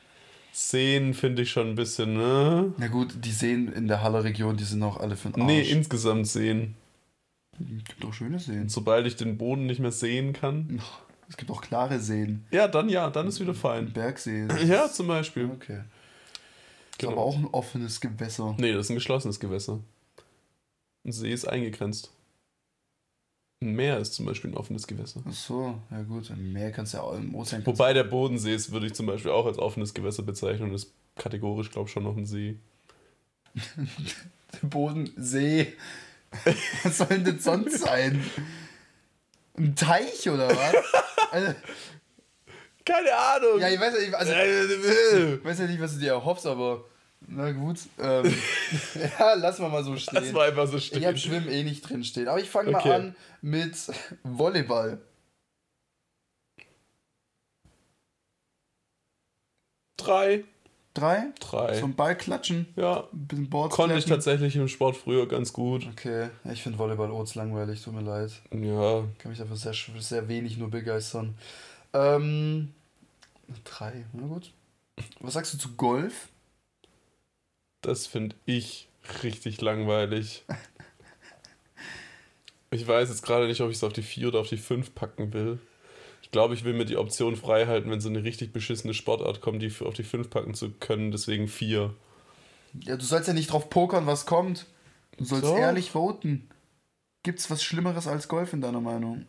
[0.51, 2.73] Seen finde ich schon ein bisschen, ne?
[2.77, 5.45] Na gut, die Seen in der Haller-Region, die sind auch alle für den Arsch.
[5.51, 6.75] Nee, insgesamt Seen.
[7.59, 8.61] es gibt auch schöne Seen.
[8.61, 10.81] Und sobald ich den Boden nicht mehr sehen kann,
[11.29, 12.45] Es gibt auch klare Seen.
[12.51, 13.91] ja, dann ja, dann ist wieder fein.
[13.93, 14.47] Bergsee.
[14.65, 15.45] Ja, zum Beispiel.
[15.53, 15.81] Okay.
[16.91, 17.11] Ist Genau.
[17.13, 18.55] aber auch ein offenes Gewässer.
[18.57, 19.79] Nee, das ist ein geschlossenes Gewässer.
[21.05, 22.11] Ein See ist eingegrenzt.
[23.59, 25.21] Ein Meer ist zum Beispiel ein offenes Gewässer.
[25.27, 26.29] Ach so, ja gut.
[26.29, 27.65] Im Meer kannst du ja auch im Ozean.
[27.65, 30.93] Wobei der Bodensee ist, würde ich zum Beispiel auch als offenes Gewässer bezeichnen und ist
[31.15, 32.59] kategorisch, glaube ich, schon noch ein See.
[34.61, 35.73] du Bodensee.
[36.83, 38.23] Was soll denn das sonst sein?
[39.57, 40.75] Ein Teich oder was?
[41.31, 41.53] Also,
[42.85, 43.59] Keine Ahnung!
[43.59, 46.45] ja, ich weiß ja nicht, also, ich also, weiß ja nicht, was du dir erhoffst,
[46.45, 46.85] aber
[47.25, 47.79] Na gut.
[47.99, 48.25] Ähm,
[49.19, 50.19] ja, lassen wir mal so stehen.
[50.21, 50.99] Lass mal einfach so stehen.
[50.99, 52.27] Ich habe Schwimmen eh nicht drin stehen.
[52.27, 52.87] Aber ich fange Okay.
[52.89, 53.75] mal an mit
[54.23, 55.01] Volleyball.
[59.97, 60.43] Drei.
[60.93, 61.31] Drei?
[61.39, 61.83] Drei.
[61.83, 62.67] Ein Ball klatschen.
[62.75, 63.01] ja.
[63.13, 65.87] Ein bisschen Boards Konnte ich tatsächlich im Sport früher ganz gut.
[65.91, 68.31] Okay, ich finde Volleyball Oats langweilig, tut mir leid.
[68.51, 69.03] Ja.
[69.19, 71.35] Kann mich dafür sehr, sehr wenig nur begeistern.
[71.93, 72.73] Ähm,
[73.63, 74.51] drei, na gut.
[75.19, 76.29] Was sagst du zu Golf?
[77.87, 78.89] Das finde ich
[79.23, 80.43] richtig langweilig.
[82.69, 84.93] Ich weiß jetzt gerade nicht, ob ich es auf die 4 oder auf die 5
[84.93, 85.57] packen will.
[86.21, 89.39] Ich glaube, ich will mir die Option frei halten, wenn so eine richtig beschissene Sportart
[89.39, 91.11] kommt, die auf die 5 packen zu können.
[91.11, 91.93] Deswegen 4.
[92.81, 94.65] Ja, du sollst ja nicht drauf pokern, was kommt.
[95.15, 95.57] Du sollst Doch.
[95.57, 96.49] ehrlich voten.
[97.23, 99.25] Gibt's was Schlimmeres als Golf in deiner Meinung?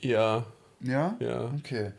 [0.00, 0.46] Ja,
[0.80, 1.16] Ja?
[1.20, 1.52] ja.
[1.58, 1.92] Okay.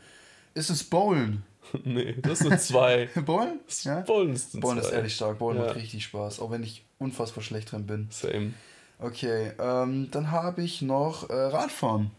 [0.56, 1.44] Ist es Bowlen?
[1.84, 3.08] nee, das sind 2.
[3.26, 3.60] Bowlen?
[3.84, 4.02] Ja?
[4.02, 4.96] Bowlen ist ein Bowlen ist zwei.
[4.96, 5.40] ehrlich stark.
[5.40, 5.66] Bowlen Ja.
[5.66, 8.08] macht richtig Spaß, auch wenn ich unfassbar schlecht drin bin.
[8.12, 8.54] Same.
[9.00, 12.12] Okay, ähm, dann habe ich noch äh, Radfahren.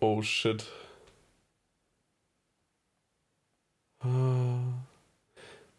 [0.00, 0.64] Oh shit.
[4.00, 4.58] Ah.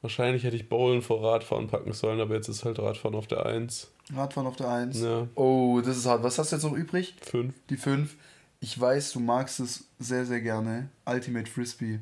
[0.01, 3.45] Wahrscheinlich hätte ich Bowlen vor Radfahren packen sollen, aber jetzt ist halt Radfahren auf der
[3.45, 3.89] 1.
[4.13, 5.01] Radfahren auf der 1.
[5.01, 6.23] Ja, Oh, das ist hart.
[6.23, 7.15] Was hast du jetzt noch übrig?
[7.21, 7.53] 5.
[7.69, 8.15] Die 5.
[8.63, 10.87] Ich weiß, du magst es sehr, sehr gerne.
[11.05, 11.99] Ultimate Frisbee.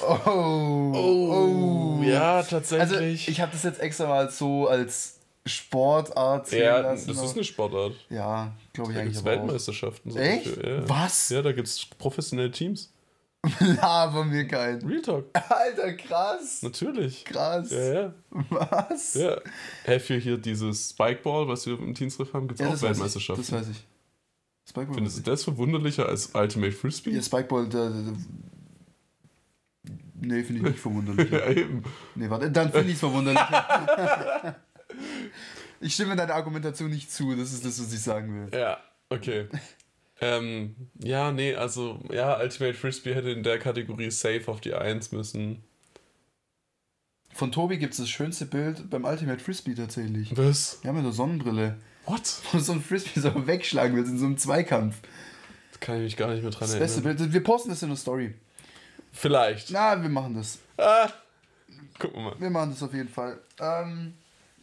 [0.00, 0.92] Oh.
[0.94, 2.02] Oh.
[2.02, 3.28] ja, Also, tatsächlich.
[3.28, 7.08] ich habe das jetzt extra mal so als Sportart zählen ja, lassen.
[7.08, 7.92] das ist eine Sportart.
[8.08, 9.42] Ja, glaube ich Da gibt eigentlich es aber auch.
[9.42, 10.10] Weltmeisterschaften.
[10.10, 10.46] so Echt?
[10.46, 10.88] dafür, Ja.
[10.88, 11.28] Was?
[11.28, 12.90] Ja, da gibt es professionelle Teams.
[13.60, 14.80] Laber mir kein.
[14.86, 15.26] Real Talk.
[15.50, 16.62] Alter, krass.
[16.62, 17.24] Natürlich.
[17.26, 17.70] Krass.
[17.70, 18.14] Ja, ja.
[18.48, 19.14] Was?
[19.14, 19.36] ja.
[19.84, 22.82] Hey, für hier dieses Spikeball, was wir im Teamsriff haben, gibt es Ja, auch ich.
[22.82, 23.42] Weltmeisterschaften.
[23.42, 23.84] Das weiß ich.
[24.68, 24.94] Spikeball.
[24.94, 26.72] Findest du das verwunderlicher als Ultimate.
[26.72, 27.10] Frisbee?
[27.10, 28.14] Ja, Spikeball, der, der, der
[30.24, 31.30] Nee, finde ich nicht verwunderlich.
[31.32, 31.82] Ja, eben.
[32.14, 33.42] Nee, warte, dann finde ich es verwunderlich.
[35.80, 38.58] ich stimme deiner Argumentation nicht zu, das ist das, was ich sagen will.
[38.58, 39.48] Ja, okay.
[40.20, 45.10] ähm, ja, nee, also, ja, Ultimate Frisbee hätte in der Kategorie safe auf die 1
[45.10, 45.64] müssen.
[47.34, 50.36] Von Tobi gibt es das schönste Bild beim Ultimate Frisbee tatsächlich.
[50.36, 50.80] Was?
[50.84, 51.78] Ja, mit der Sonnenbrille.
[52.06, 52.22] What?
[52.52, 54.96] Wo so ein Frisbee so wegschlagen will in so einem Zweikampf.
[55.70, 57.16] Das kann ich mich gar nicht mehr dran Das beste erinnern.
[57.16, 57.32] Bild.
[57.32, 58.34] Wir posten das in der Story.
[59.12, 59.70] Vielleicht.
[59.70, 60.58] Na, wir machen das.
[60.78, 61.08] Ah,
[61.98, 62.40] gucken wir mal.
[62.40, 63.38] Wir machen das auf jeden Fall.
[63.60, 64.14] Ähm,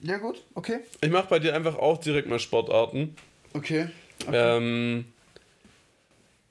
[0.02, 0.80] ja gut, okay.
[1.02, 3.15] Ich mache bei dir einfach auch direkt mal Sportarten.
[3.54, 3.89] Okay.
[4.32, 5.06] Ähm,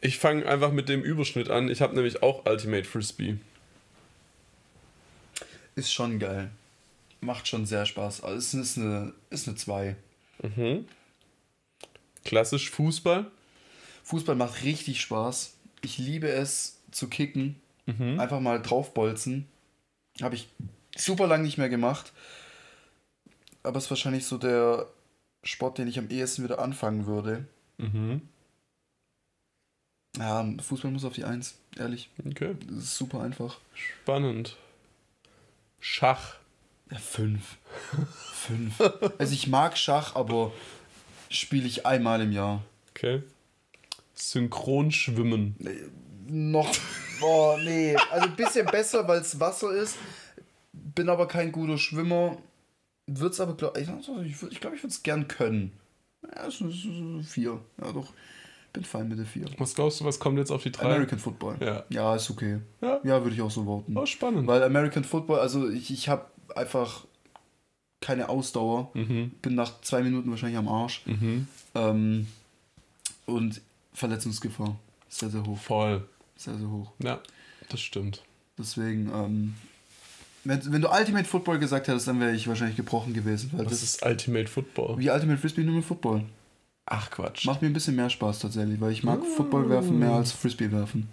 [0.01, 1.69] ich fange einfach mit dem Überschnitt an.
[1.69, 3.37] Ich habe nämlich auch Ultimate Frisbee.
[5.75, 6.51] Ist schon geil.
[7.21, 8.23] Macht schon sehr Spaß.
[8.23, 9.97] Also es ist eine, ist eine 2.
[10.43, 10.87] Mhm.
[12.25, 13.31] Klassisch Fußball.
[14.05, 15.55] Fußball macht richtig Spaß.
[15.83, 17.61] Ich liebe es zu kicken.
[17.87, 18.21] Mhm.
[18.21, 19.47] Einfach mal draufbolzen.
[20.21, 20.49] Habe ich
[20.97, 22.13] super lang nicht mehr gemacht.
[23.63, 24.87] Aber es ist wahrscheinlich so der
[25.43, 27.47] Sport, den ich am ehesten wieder anfangen würde.
[27.79, 28.23] Mhm.
[30.17, 31.59] Ja, Fußball muss auf die 1.
[31.77, 32.11] Ehrlich.
[32.27, 32.57] Okay.
[32.67, 33.59] Das ist super einfach.
[33.75, 34.57] Spannend.
[35.81, 36.37] Schach.
[36.91, 37.41] Ja, 5.
[38.33, 38.75] 5.
[39.19, 40.53] Also ich mag Schach, aber
[41.29, 42.63] spiele ich einmal im Jahr.
[42.91, 43.23] Okay.
[44.15, 45.57] Synchronschwimmen.
[46.29, 46.71] Noch.
[47.21, 47.97] Boah, nee.
[48.11, 49.97] Also ein bisschen besser, weil es Wasser ist.
[50.73, 52.37] Bin aber kein guter Schwimmer.
[53.07, 55.73] Wird's aber, glaub, ich glaube, ich, würd- ich, glaub, ich würde es gern können.
[56.35, 57.59] Ja, es ist 4.
[57.83, 58.13] Ja, doch.
[58.73, 59.47] Bin fein mit der 4.
[59.57, 60.85] Was glaubst du, was kommt jetzt auf die drei?
[60.85, 61.57] American Football.
[61.61, 61.85] Ja.
[61.89, 62.59] Ja, ist okay.
[62.83, 63.01] Ja.
[63.03, 63.97] Ja, würde ich auch so voten.
[63.97, 64.47] Oh, spannend.
[64.47, 67.05] Weil American Football, also ich, ich habe einfach
[68.01, 68.91] keine Ausdauer.
[68.95, 69.33] Mhm.
[69.43, 71.03] Bin nach zwei Minuten wahrscheinlich am Arsch.
[71.07, 71.47] Mhm.
[71.75, 72.27] Ähm,
[73.27, 73.61] und
[73.93, 74.79] Verletzungsgefahr.
[75.09, 75.59] Sehr, sehr hoch.
[75.59, 76.07] Voll.
[76.37, 76.93] Sehr, sehr hoch.
[77.03, 77.21] Ja,
[77.69, 78.23] das stimmt.
[78.57, 79.55] Deswegen, ähm,
[80.45, 83.51] wenn, wenn du Ultimate Football gesagt hättest, dann wäre ich wahrscheinlich gebrochen gewesen.
[83.53, 84.99] Weil Was das ist Ultimate Football?
[84.99, 86.25] wie Ultimate Frisbee nur mit Football.
[86.87, 87.45] Ach Quatsch.
[87.45, 89.27] Macht mir ein bisschen mehr Spaß tatsächlich, weil ich mag Mm.
[89.37, 91.09] Football werfen mehr als Frisbee werfen.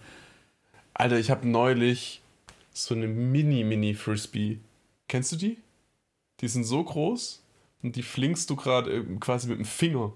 [0.94, 2.22] Alter, ich habe neulich
[2.74, 4.60] so eine Mini-Mini-Frisbee.
[5.08, 5.58] Kennst du die?
[6.42, 7.44] Die sind so groß
[7.84, 10.14] und die flingst du gerade äh, quasi mit dem Finger.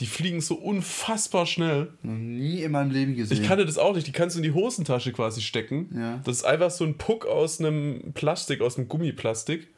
[0.00, 1.92] Die fliegen so unfassbar schnell.
[2.02, 3.40] Noch nie in meinem Leben gesehen.
[3.40, 4.08] Ich kannte das auch nicht.
[4.08, 5.88] Die kannst du in die Hosentasche quasi stecken.
[5.96, 6.20] Ja.
[6.24, 9.68] Das ist einfach so ein Puck aus einem Plastik, aus einem Gummiplastik.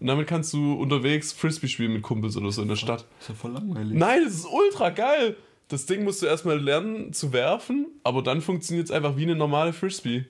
[0.00, 3.06] Und damit kannst du unterwegs Frisbee spielen mit Kumpels oder so in der Stadt.
[3.20, 3.96] Ist ja voll langweilig.
[3.96, 5.36] Nein, das ist ultra geil.
[5.68, 9.34] Das Ding musst du erstmal lernen zu werfen, aber dann funktioniert es einfach wie eine
[9.34, 10.26] normale Frisbee.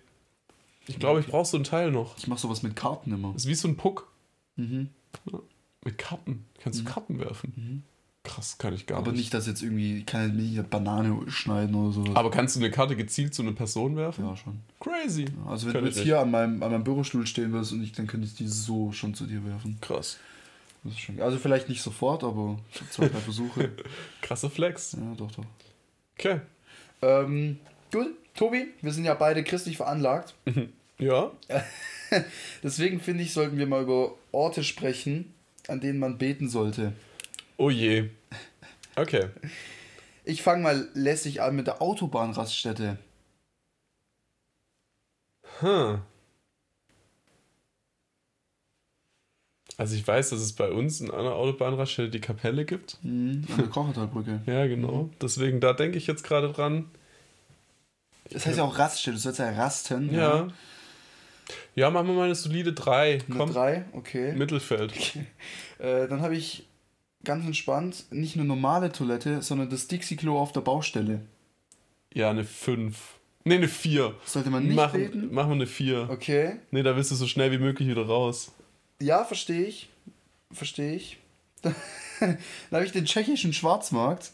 [0.87, 2.17] Ich glaube, ich brauche so ein Teil noch.
[2.19, 3.33] Ich mache sowas mit Karten immer.
[3.33, 4.11] Das ist wie so ein Puck.
[4.57, 4.91] Mhm.
[5.85, 6.45] Mit Karten.
[6.61, 7.85] Kannst du Karten werfen.
[8.23, 9.21] Krass, kann ich gar Aber nicht.
[9.21, 12.17] nicht, dass jetzt irgendwie, ich kann ja nicht eine Banane schneiden oder sowas.
[12.17, 14.25] Aber kannst du eine Karte gezielt zu einer Person werfen?
[14.25, 14.61] ja, schon.
[14.81, 15.27] Crazy.
[15.47, 17.93] Also wenn Kann du jetzt hier an meinem, an meinem Bürostuhl stehen würdest und ich,
[17.93, 19.77] dann könnte ich die so schon zu dir werfen.
[19.83, 20.19] Krass.
[20.85, 22.59] Das ist schon, also vielleicht nicht sofort, aber
[22.91, 23.73] zwei, drei Versuche.
[24.23, 24.93] Krasser Flex.
[24.93, 25.45] Ja, doch, doch.
[26.19, 26.41] Okay.
[27.03, 27.59] Ähm,
[27.95, 30.35] gut, Tobi, wir sind ja beide christlich veranlagt.
[30.99, 31.31] Ja.
[32.63, 35.33] Deswegen finde ich, sollten wir mal über Orte sprechen,
[35.69, 36.93] an denen man beten sollte.
[37.57, 38.11] Oh je.
[38.97, 39.29] Okay.
[40.25, 42.99] Ich fange mal lässig an mit der Autobahnraststätte.
[45.61, 46.01] Hm.
[49.77, 52.99] Also ich weiß, dass es bei uns in einer Autobahnraststätte die Kapelle gibt.
[53.03, 54.41] Mhm, an der Kochertalbrücke.
[54.47, 55.11] Ja, genau.
[55.21, 56.91] Deswegen, da denke ich jetzt gerade dran.
[58.31, 60.13] Das heißt ja auch Raststätte, du sollst ja rasten.
[60.15, 60.49] Ja.
[61.75, 63.13] Ja, machen wir mal eine solide 3.
[63.27, 64.33] Eine Komm, drei, okay.
[64.35, 64.93] Mittelfeld.
[65.81, 66.67] Äh, dann habe ich
[67.25, 71.21] ganz entspannt nicht eine normale Toilette, sondern das Dixie-Klo auf der Baustelle.
[72.15, 72.97] Ja, eine 5.
[73.43, 74.15] Ne, eine 4.
[74.25, 75.35] Sollte man nicht Machen, beten?
[75.35, 76.09] machen wir eine 4.
[76.11, 76.57] Okay.
[76.71, 78.53] Ne, da willst du so schnell wie möglich wieder raus.
[79.03, 79.91] Ja, verstehe ich.
[80.53, 81.19] Verstehe ich.
[82.21, 82.39] Dann
[82.71, 84.31] habe ich den tschechischen Schwarzmarkt.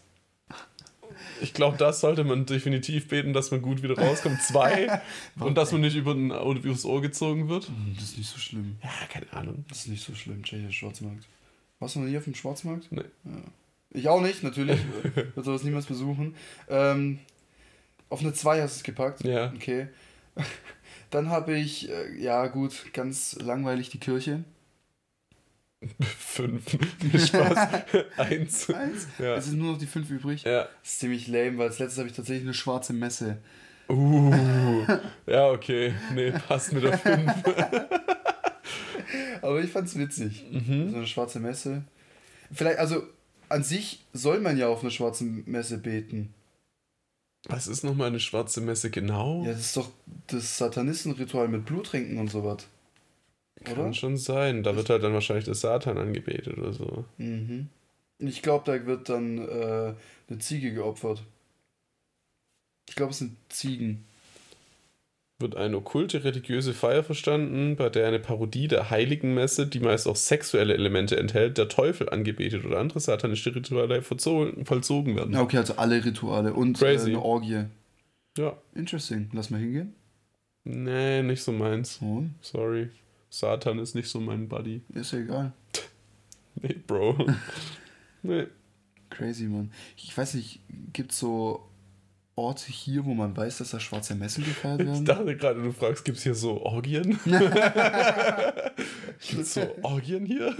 [1.41, 4.41] Ich glaube, das sollte man definitiv beten, dass man gut wieder rauskommt.
[4.43, 5.01] Zwei.
[5.39, 7.69] und dass man nicht über den, übers Ohr gezogen wird.
[7.69, 8.77] Hm, Das ist nicht so schlimm.
[8.83, 9.65] Ja, keine Ahnung.
[9.69, 11.27] Das ist nicht so schlimm, tschechischer Schwarzmarkt.
[11.79, 12.91] Warst du noch nie auf dem Schwarzmarkt?
[12.91, 13.03] Nee.
[13.25, 13.31] Ja.
[13.93, 14.79] Ich auch nicht, natürlich.
[15.15, 16.35] Wird sowas niemals besuchen.
[16.69, 17.19] Ähm,
[18.09, 19.25] auf eine 2 hast du es gepackt.
[19.25, 19.53] Ja.
[19.55, 19.89] Okay.
[21.11, 24.45] Dann habe ich, äh, ja gut, ganz langweilig die Kirche.
[26.19, 26.65] Fünf.
[27.27, 27.85] Spaß.
[28.19, 28.71] Eins.
[28.71, 29.09] Eins.
[29.19, 29.37] Ja.
[29.37, 30.43] Es sind nur noch die 5 übrig.
[30.43, 30.65] Ja.
[30.65, 33.39] Das ist ziemlich lame, weil als letztes habe ich tatsächlich eine schwarze Messe.
[33.89, 34.33] Uh.
[35.27, 35.95] Ja, okay.
[36.15, 37.33] Nee, passt mit der 5.
[39.43, 40.45] Aber ich fand's witzig.
[40.51, 40.91] Mhm.
[40.91, 41.85] So eine schwarze Messe.
[42.53, 43.03] Vielleicht, also
[43.49, 46.35] an sich soll man ja auf einer schwarzen Messe beten.
[47.49, 49.45] Was ist nochmal eine schwarze Messe genau?
[49.45, 49.91] Ja, das ist doch
[50.27, 52.69] das Satanistenritual mit Bluttrinken und sowas.
[53.65, 53.93] Kann Oder?
[53.93, 54.63] schon sein.
[54.63, 57.05] Da wird halt dann wahrscheinlich der Satan angebetet oder so.
[57.19, 57.69] Mhm.
[58.19, 59.95] Ich glaube, da wird dann äh,
[60.29, 61.23] eine Ziege geopfert.
[62.89, 64.05] Ich glaube, es sind Ziegen.
[65.39, 70.17] Wird eine okkulte religiöse Feier verstanden, bei der eine Parodie der Heiligenmesse, die meist auch
[70.17, 75.33] sexuelle Elemente enthält, der Teufel angebetet oder andere satanische Rituale vollzogen, werden.
[75.33, 77.65] Ja, okay, also alle Rituale und äh, eine Orgie.
[78.37, 78.57] Ja.
[78.75, 79.31] Interesting.
[79.33, 79.95] Lass mal hingehen.
[80.65, 82.01] Nee, nicht so meins.
[82.03, 82.91] Oh, Sorry.
[83.31, 84.83] Satan ist nicht so mein Buddy.
[84.93, 85.53] ist ja egal.
[86.63, 87.27] Nee, Bro.
[88.23, 88.47] nee.
[89.09, 89.71] Crazy, Mann.
[89.97, 90.59] Ich weiß nicht,
[90.93, 91.67] gibt es so
[92.35, 95.05] Orte hier, wo man weiß, dass da schwarze Messen gefeiert Ich werden?
[95.05, 97.19] dachte gerade, du fragst, gibt es hier so Orgien?
[97.25, 97.45] gibt
[99.43, 100.55] es so Orgien hier?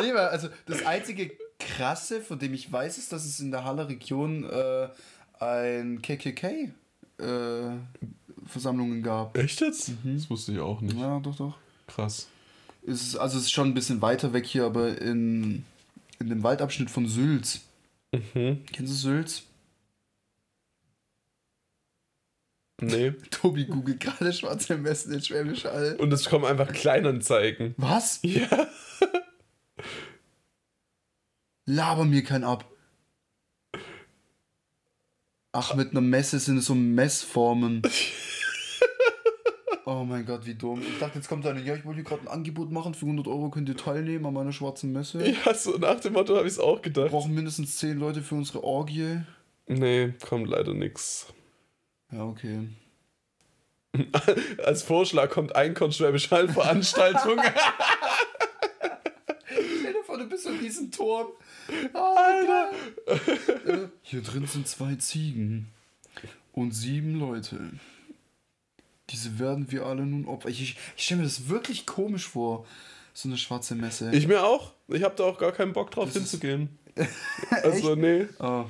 [0.00, 3.64] Nee, weil, also das einzige krasse, von dem ich weiß, ist, dass es in der
[3.64, 4.88] Haller Region äh,
[5.38, 6.70] ein KKK
[7.18, 7.76] äh,
[8.46, 9.36] Versammlungen gab.
[9.36, 9.92] Echt jetzt?
[10.04, 10.96] Das wusste ich auch nicht.
[10.96, 11.56] Ja, doch, doch.
[11.86, 12.28] Krass.
[12.82, 15.64] Ist, also es ist schon ein bisschen weiter weg hier, aber in,
[16.18, 17.60] in dem Waldabschnitt von Sülz.
[18.12, 18.64] Mhm.
[18.72, 19.44] Kennst du Sülz?
[22.80, 23.12] Nee.
[23.30, 25.96] Tobi googelt gerade schwarze Messen in Schwäbisch Hall.
[25.98, 27.74] Und es kommen einfach Kleinanzeigen.
[27.76, 28.20] Was?
[28.22, 28.48] Ja.
[31.66, 32.71] Laber mir kein ab.
[35.52, 37.82] Ach, mit einer Messe sind es so Messformen.
[39.84, 40.80] Oh mein Gott, wie dumm.
[40.80, 43.26] Ich dachte, jetzt kommt einer, ja, ich wollte hier gerade ein Angebot machen, für 100
[43.26, 45.26] Euro könnt ihr teilnehmen an meiner schwarzen Messe.
[45.44, 47.10] Ja, so nach dem Motto habe ich es auch Wir gedacht.
[47.10, 49.22] brauchen mindestens 10 Leute für unsere Orgie.
[49.66, 51.26] Nee, kommt leider nix.
[52.12, 52.68] Ja, okay.
[54.64, 57.38] Als Vorschlag kommt Einkorn Schwäbisch Hall Veranstaltung.
[60.22, 61.28] Du bist in diesem Turm.
[61.92, 62.70] Alter!
[63.06, 65.68] Äh, Hier drin sind zwei Ziegen
[66.52, 67.58] und sieben Leute.
[69.10, 70.52] Diese werden wir alle nun opfern.
[70.52, 72.64] Ich, ich, ich stelle mir das wirklich komisch vor.
[73.14, 74.10] So eine schwarze Messe.
[74.14, 74.72] ich mir auch.
[74.88, 76.68] Ich habe da auch gar keinen Bock drauf Das hinzugehen.
[77.50, 78.26] Also, nee.
[78.38, 78.66] Ah,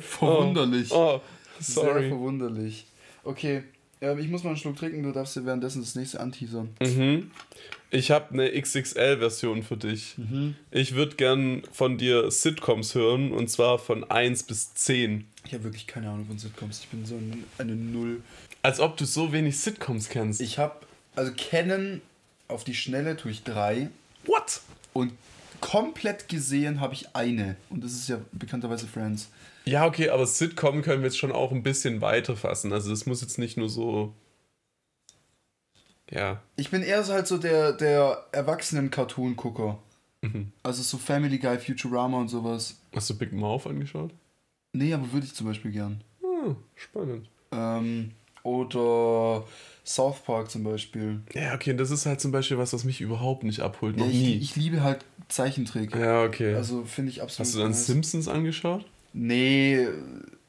[0.00, 0.92] verwunderlich.
[0.92, 1.20] Oh,
[1.58, 2.08] Sehr sorry.
[2.10, 2.86] verwunderlich.
[3.24, 3.64] Okay,
[4.00, 5.02] ähm, ich muss mal einen Schluck trinken.
[5.02, 6.70] Du darfst dir währenddessen das nächste anteasern.
[6.80, 7.30] Mhm.
[7.90, 10.16] Ich habe eine XXL-Version für dich.
[10.70, 15.24] Ich würde gern von dir Sitcoms hören und zwar von 1 bis 10.
[15.44, 16.80] Ich habe wirklich keine Ahnung von Sitcoms.
[16.80, 18.22] Ich bin so ein, eine Null.
[18.62, 20.40] Als ob du so wenig Sitcoms kennst.
[20.40, 20.74] Ich habe,
[21.14, 22.02] also kennen
[22.48, 23.88] auf die Schnelle tue ich drei.
[24.24, 24.60] What?
[24.92, 25.12] Und
[25.60, 27.56] komplett gesehen habe ich eine.
[27.70, 29.28] Und das ist ja bekannterweise Friends.
[29.64, 32.72] Ja, okay, aber Sitcom können wir jetzt schon auch ein bisschen weiter fassen.
[32.72, 34.14] Also das muss jetzt nicht nur so.
[36.10, 36.40] Ja.
[36.56, 39.78] Ich bin eher so halt so der, der Erwachsenen-Cartoon-Gucker.
[40.22, 40.52] Mhm.
[40.62, 42.78] Also so Family Guy, Futurama und sowas.
[42.94, 44.12] Hast du Big Mouth angeschaut?
[44.72, 46.02] Nee, aber würde ich zum Beispiel gern.
[46.22, 47.28] Ah, spannend.
[47.50, 49.44] Ähm, oder
[49.84, 51.22] South Park zum Beispiel.
[51.32, 53.96] Ja, okay, das ist halt zum Beispiel was, was mich überhaupt nicht abholt.
[53.96, 54.34] Noch ja, ich, nie.
[54.36, 55.94] Ich liebe halt Zeichentrick.
[55.94, 56.54] Ja, okay.
[56.54, 57.46] Also finde ich absolut.
[57.46, 57.86] Hast du dann nice.
[57.86, 58.84] Simpsons angeschaut?
[59.12, 59.86] Nee,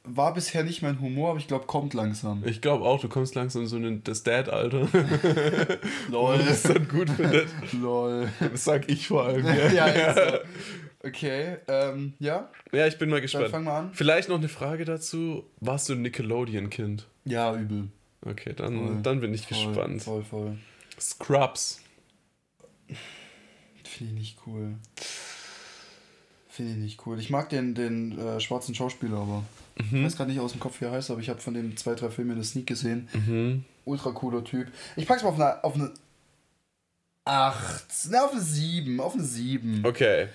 [0.04, 2.44] war bisher nicht mein Humor, aber ich glaube, kommt langsam.
[2.46, 4.88] Ich glaube auch, du kommst langsam in so ein das Dad-Alter.
[6.10, 6.38] Lol.
[6.38, 7.48] Das ist dann gut findet.
[7.82, 8.30] Lol.
[8.40, 9.46] Das sag ich vor allem.
[9.46, 10.38] Ja, ja so.
[11.04, 12.50] Okay, ähm, ja.
[12.72, 13.46] Ja, ich bin mal gespannt.
[13.46, 13.90] Dann fang mal an.
[13.94, 15.44] Vielleicht noch eine Frage dazu.
[15.60, 17.08] Warst du ein Nickelodeon-Kind?
[17.26, 17.90] Ja, übel.
[18.26, 20.04] Okay, dann, dann bin ich voll, gespannt.
[20.04, 20.58] Voll, voll.
[21.00, 21.82] Scrubs.
[23.98, 24.76] Finde ich nicht cool.
[26.50, 27.20] Finde ich nicht cool.
[27.20, 29.44] Ich mag den, den äh, schwarzen Schauspieler, aber
[29.78, 29.98] mhm.
[30.00, 31.76] ich weiß gerade nicht aus dem Kopf, wie er heißt, aber ich habe von den
[31.78, 33.10] zwei, drei Filmen eine Sneak gesehen.
[33.14, 33.66] Mhm.
[33.86, 34.72] Ultra cooler Typ.
[34.96, 35.92] Ich pack's mal auf eine, auf eine
[37.26, 39.84] 8, ne, auf eine 7, auf eine 7.
[39.84, 40.28] Okay.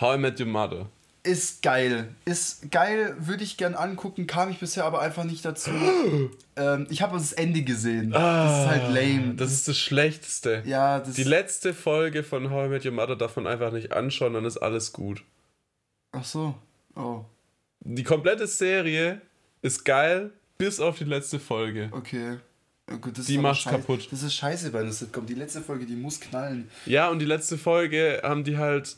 [0.00, 0.86] How I Met Your Mother.
[1.24, 2.14] Ist geil.
[2.26, 5.70] Ist geil, würde ich gern angucken, kam ich bisher aber einfach nicht dazu.
[6.56, 8.14] ähm, ich habe das Ende gesehen.
[8.14, 9.34] Ah, das ist halt lame.
[9.34, 10.62] Das ist das Schlechteste.
[10.66, 13.92] Ja, das Die letzte Folge von How I Met Your Mother darf man einfach nicht
[13.92, 15.24] anschauen, dann ist alles gut.
[16.12, 16.54] Ach so.
[16.94, 17.24] Oh.
[17.80, 19.22] Die komplette Serie
[19.62, 21.88] ist geil, bis auf die letzte Folge.
[21.90, 22.36] Okay.
[23.00, 24.08] Gut, die macht kaputt.
[24.10, 25.24] Das ist scheiße bei einer Sitcom.
[25.24, 26.68] Die letzte Folge, die muss knallen.
[26.84, 28.96] Ja, und die letzte Folge haben die halt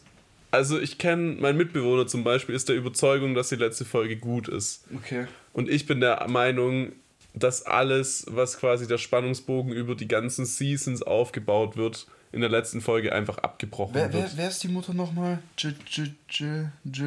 [0.57, 4.49] also ich kenne, mein Mitbewohner zum Beispiel ist der Überzeugung, dass die letzte Folge gut
[4.49, 4.85] ist.
[4.97, 5.27] Okay.
[5.53, 6.93] Und ich bin der Meinung,
[7.35, 12.81] dass alles, was quasi der Spannungsbogen über die ganzen Seasons aufgebaut wird, in der letzten
[12.81, 14.25] Folge einfach abgebrochen wer, wird.
[14.25, 15.41] Wer, wer ist die Mutter nochmal?
[15.59, 16.49] J, J, J,
[16.85, 17.07] J.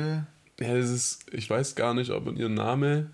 [0.60, 3.10] Ja, das ist, ich weiß gar nicht, ob man ihren Name.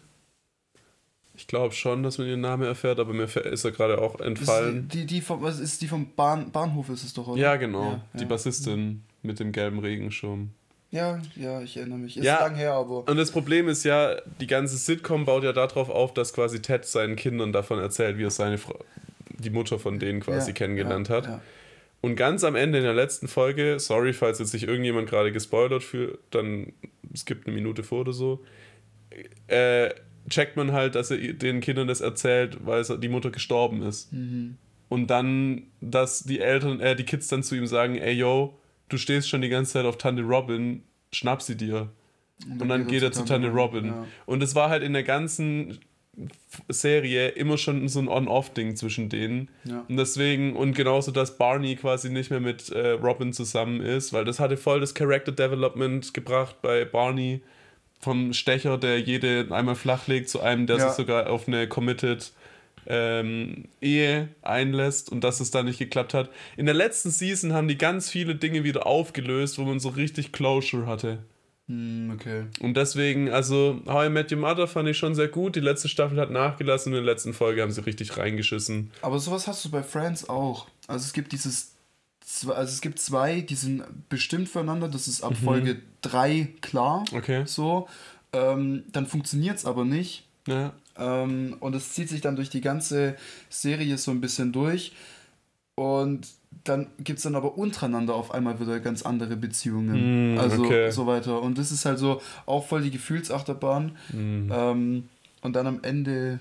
[1.38, 4.84] Ich glaube schon, dass man ihren Namen erfährt, aber mir ist er gerade auch entfallen.
[4.84, 7.42] Ist die, die vom, was ist die vom Bahn, Bahnhof ist es doch, oder?
[7.42, 7.92] Ja, genau.
[7.92, 8.28] Ja, die ja.
[8.28, 10.52] Bassistin mit dem gelben Regenschirm.
[10.92, 12.16] Ja, ja, ich erinnere mich.
[12.16, 13.08] Ist ja, lang her, aber.
[13.08, 16.86] Und das Problem ist ja, die ganze Sitcom baut ja darauf auf, dass quasi Ted
[16.86, 18.80] seinen Kindern davon erzählt, wie er seine Frau,
[19.38, 21.26] die Mutter von denen quasi ja, kennengelernt ja, hat.
[21.26, 21.42] Ja.
[22.02, 25.84] Und ganz am Ende in der letzten Folge, sorry, falls jetzt sich irgendjemand gerade gespoilert
[25.84, 26.72] fühlt, dann
[27.14, 28.44] es gibt eine Minute vor oder so,
[29.48, 29.90] äh,
[30.30, 34.14] checkt man halt, dass er den Kindern das erzählt, weil die Mutter gestorben ist.
[34.14, 34.58] Mhm.
[34.88, 38.58] Und dann, dass die Eltern, äh, die Kids dann zu ihm sagen, ey yo,
[38.90, 41.90] du stehst schon die ganze Zeit auf Tante Robin, schnapp sie dir.
[42.44, 43.88] Und dann, und dann geht er zu Tante Robin.
[43.88, 44.08] Ja.
[44.26, 45.80] Und es war halt in der ganzen
[46.70, 49.50] Serie immer schon so ein On-Off-Ding zwischen denen.
[49.66, 49.86] Ja.
[49.88, 54.26] Und deswegen, und genauso, dass Barney quasi nicht mehr mit äh, Robin zusammen ist, weil
[54.26, 57.42] das hatte voll das Character Development gebracht bei Barney.
[58.00, 60.88] Vom Stecher, der jede einmal flachlegt, zu einem, der ja.
[60.88, 62.34] sich sogar auf eine Committed
[62.88, 66.30] ähm, Ehe einlässt und dass es da nicht geklappt hat.
[66.58, 70.32] In der letzten Season haben die ganz viele Dinge wieder aufgelöst, wo man so richtig
[70.32, 71.20] Closure hatte.
[71.68, 72.44] Mm, okay.
[72.60, 75.56] Und deswegen, also How I Met Your Mother fand ich schon sehr gut.
[75.56, 78.92] Die letzte Staffel hat nachgelassen und in der letzten Folge haben sie richtig reingeschissen.
[79.02, 80.68] Aber sowas hast du bei Friends auch.
[80.88, 81.72] Also es gibt dieses
[82.48, 85.46] also es gibt zwei, die sind bestimmt füreinander, das ist ab mhm.
[85.46, 87.06] Folge 3 klar.
[87.14, 87.44] Okay.
[87.46, 87.88] So.
[88.34, 90.28] Ähm, dann funktioniert es aber nicht.
[90.48, 90.74] Ja.
[90.98, 93.16] Ähm, und es zieht sich dann durch die ganze
[93.50, 94.94] Serie so ein bisschen durch.
[95.76, 96.28] Und
[96.64, 100.36] dann gibt es dann aber untereinander auf einmal wieder ganz andere Beziehungen.
[100.36, 100.90] Mm, also okay.
[100.92, 101.42] so weiter.
[101.42, 103.98] Und das ist halt so auch voll die Gefühlsachterbahn.
[104.14, 104.52] Mm.
[104.52, 105.10] Ähm,
[105.42, 106.40] und dann am Ende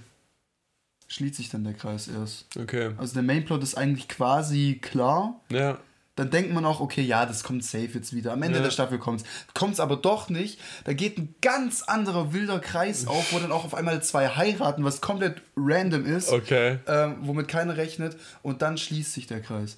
[1.09, 2.47] schließt sich dann der Kreis erst.
[2.57, 2.93] Okay.
[2.97, 5.41] Also der Mainplot ist eigentlich quasi klar.
[5.51, 5.79] Ja
[6.17, 8.33] dann denkt man auch, okay, ja, das kommt safe jetzt wieder.
[8.33, 8.65] Am Ende ja.
[8.65, 9.27] der Staffel kommt es.
[9.53, 10.61] Kommt es aber doch nicht.
[10.85, 14.85] Da geht ein ganz anderer wilder Kreis auf, wo dann auch auf einmal zwei heiraten,
[14.85, 16.31] was komplett random ist.
[16.31, 16.79] Okay.
[16.87, 18.17] Ähm, womit keiner rechnet.
[18.43, 19.77] Und dann schließt sich der Kreis.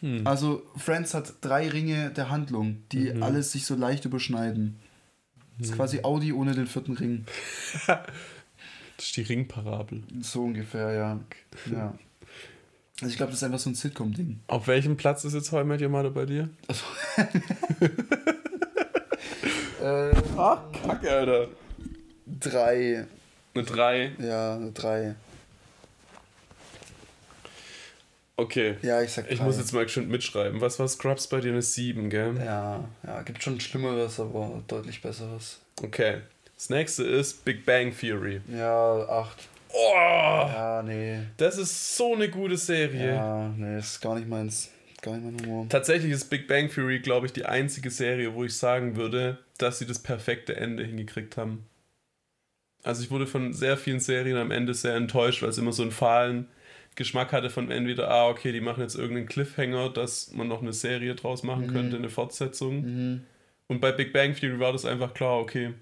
[0.00, 0.26] Hm.
[0.26, 3.22] Also Friends hat drei Ringe der Handlung, die mhm.
[3.22, 4.78] alles sich so leicht überschneiden.
[5.56, 5.78] Das ist hm.
[5.78, 7.24] quasi Audi ohne den vierten Ring.
[7.86, 8.04] das
[8.98, 10.02] ist die Ringparabel.
[10.20, 11.20] So ungefähr, ja.
[11.72, 11.94] ja.
[13.00, 14.40] Also ich glaube, das ist einfach so ein Sitcom-Ding.
[14.46, 16.48] Auf welchem Platz ist jetzt How I Met Your Mother bei dir?
[16.68, 16.84] Also
[19.84, 21.48] äh, Ach, Kacke, Alter.
[22.40, 23.06] Drei.
[23.54, 24.12] Eine drei?
[24.18, 25.14] Ja, eine drei.
[28.36, 28.76] Okay.
[28.82, 29.34] Ja, ich sag drei.
[29.34, 30.60] Ich muss jetzt mal schon mitschreiben.
[30.60, 31.52] Was war Scrubs bei dir?
[31.52, 32.36] Eine sieben, gell?
[32.44, 35.60] Ja, ja, gibt schon Schlimmeres, aber deutlich Besseres.
[35.82, 36.18] Okay.
[36.56, 38.40] Das nächste ist Big Bang Theory.
[38.48, 39.48] Ja, acht.
[39.76, 39.92] Oh!
[39.92, 41.18] Ja, nee.
[41.36, 43.14] Das ist so eine gute Serie.
[43.14, 44.70] Ja, nee, ist gar nicht meins.
[45.02, 45.68] Gar nicht mein Humor.
[45.68, 49.78] Tatsächlich ist Big Bang Theory, glaube ich, die einzige Serie, wo ich sagen würde, dass
[49.78, 51.66] sie das perfekte Ende hingekriegt haben.
[52.84, 55.82] Also ich wurde von sehr vielen Serien am Ende sehr enttäuscht, weil es immer so
[55.82, 56.48] einen fahlen
[56.96, 60.72] Geschmack hatte von entweder, ah, okay, die machen jetzt irgendeinen Cliffhanger, dass man noch eine
[60.72, 61.72] Serie draus machen Mhm.
[61.72, 63.24] könnte, eine Fortsetzung.
[63.66, 65.72] Und bei Big Bang Theory war das einfach klar, okay,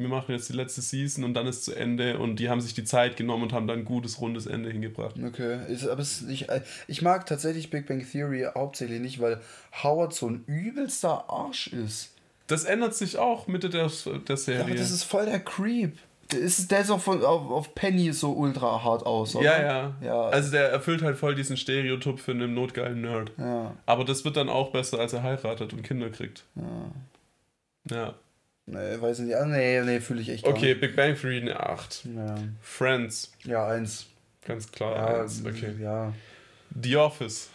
[0.00, 2.74] wir machen jetzt die letzte Season und dann ist zu Ende und die haben sich
[2.74, 5.14] die Zeit genommen und haben dann ein gutes, rundes Ende hingebracht.
[5.22, 9.40] Okay, ist, aber es, ich, äh, ich mag tatsächlich Big Bang Theory hauptsächlich nicht, weil
[9.82, 12.14] Howard so ein übelster Arsch ist.
[12.46, 13.90] Das ändert sich auch Mitte der,
[14.26, 14.60] der Serie.
[14.60, 15.96] Ja, aber das ist voll der Creep.
[16.32, 19.44] Der ist, der ist auch von, auf, auf Penny so ultra hart aus, oder?
[19.44, 20.22] ja, ja, Ja.
[20.28, 23.32] Also der erfüllt halt voll diesen Stereotyp für einen notgeilen Nerd.
[23.36, 26.44] Ja, Aber das wird dann auch besser, als er heiratet und Kinder kriegt.
[26.56, 27.94] ja.
[27.96, 28.14] Ja.
[28.72, 29.34] Nee, weiß nicht.
[29.34, 32.04] Ah, nee, nee, fühle ich echt Okay, Big Bang Theory eine 8.
[32.06, 32.16] nicht.
[32.16, 32.34] Ja.
[32.62, 34.06] Friends, ja, eins.
[34.46, 34.94] ganz klar.
[34.94, 35.44] Ja, eins.
[35.44, 35.74] Okay.
[35.80, 36.12] ja.
[36.80, 37.48] The Office.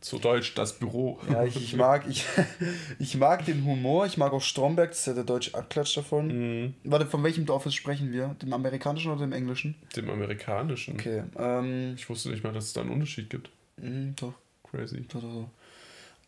[0.00, 1.18] Zu Deutsch das Büro.
[1.30, 2.24] Ja, ich, ich, mag, ich,
[2.98, 6.28] ich mag den Humor, ich mag auch Stromberg, das ist ja der deutsche Abklatsch davon.
[6.28, 8.34] Mhm, Warte, von welchem The Office sprechen wir?
[8.40, 9.74] Dem amerikanischen oder dem englischen?
[9.96, 10.94] Dem amerikanischen.
[10.94, 13.50] Okay, ähm, Ich wusste nicht mal, dass es da einen Unterschied gibt.
[13.76, 14.34] mh, doch,
[14.70, 15.04] Crazy.
[15.12, 15.48] doch, doch,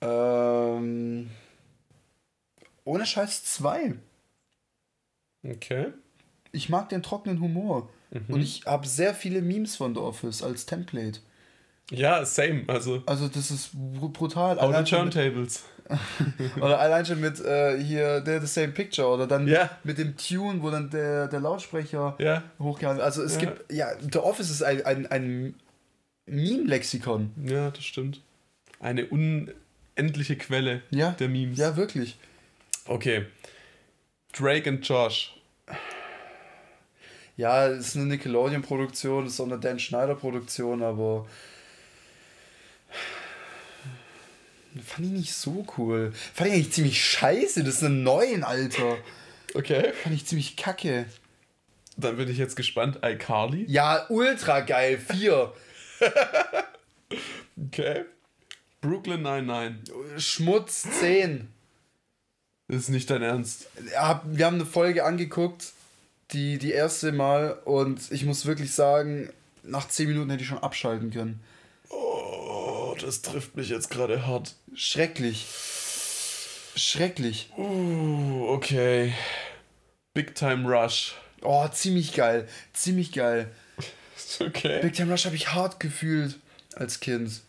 [0.01, 0.77] doch.
[0.77, 1.31] Ähm,
[2.91, 3.95] ohne Scheiß 2.
[5.49, 5.89] Okay.
[6.53, 7.89] Ich mag den trockenen Humor.
[8.11, 8.35] Mhm.
[8.35, 11.21] Und ich habe sehr viele Memes von The Office als Template.
[11.91, 12.65] Ja, same.
[12.69, 14.59] Also, Also das ist br- brutal.
[14.59, 15.65] auch die Allein Turntables.
[16.57, 19.71] oder allein schon mit äh, hier The, The Same Picture oder dann Ja.
[19.83, 23.41] mit dem Tune, wo dann der, der Lautsprecher Ja, hochgehalten Also es Ja.
[23.41, 25.55] gibt, ja, The Office ist ein, ein, ein
[26.27, 27.33] Meme-Lexikon.
[27.45, 28.21] ja, das stimmt.
[28.79, 31.59] Eine unendliche Quelle Ja, der Memes.
[31.59, 32.19] ja, wirklich.
[32.87, 33.27] Okay.
[34.33, 35.35] Drake und Josh.
[37.37, 41.27] Ja, ist eine Nickelodeon-Produktion, ist auch eine Dan Schneider-Produktion, aber
[44.85, 46.13] fand ich nicht so cool.
[46.35, 48.99] Fand ich eigentlich ziemlich scheiße, das ist eine neuen, Alter.
[49.55, 49.93] Okay.
[50.03, 51.07] Fand ich ziemlich kacke.
[51.97, 53.01] Dann bin ich jetzt gespannt.
[53.03, 53.65] iCarly.
[53.69, 55.53] Ja, ultra geil, vier.
[57.67, 58.05] Okay.
[58.81, 59.95] Brooklyn 99.
[60.25, 61.53] Schmutz, zehn.
[62.71, 63.67] Das ist nicht dein Ernst.
[63.93, 65.73] Ja, wir haben eine Folge angeguckt,
[66.31, 69.29] die, die erste Mal, und ich muss wirklich sagen,
[69.65, 71.41] nach zehn Minuten hätte ich schon abschalten können.
[71.89, 74.55] Oh, das trifft mich jetzt gerade hart.
[74.73, 75.47] Schrecklich.
[76.77, 77.51] Schrecklich.
[77.57, 79.15] Uh, okay.
[80.15, 81.17] Big Time Rush.
[81.43, 82.47] Oh, ziemlich geil.
[82.73, 83.51] Ziemlich geil.
[84.39, 84.81] Okay.
[84.81, 86.39] Big Time Rush habe ich hart gefühlt
[86.77, 87.41] als Kind.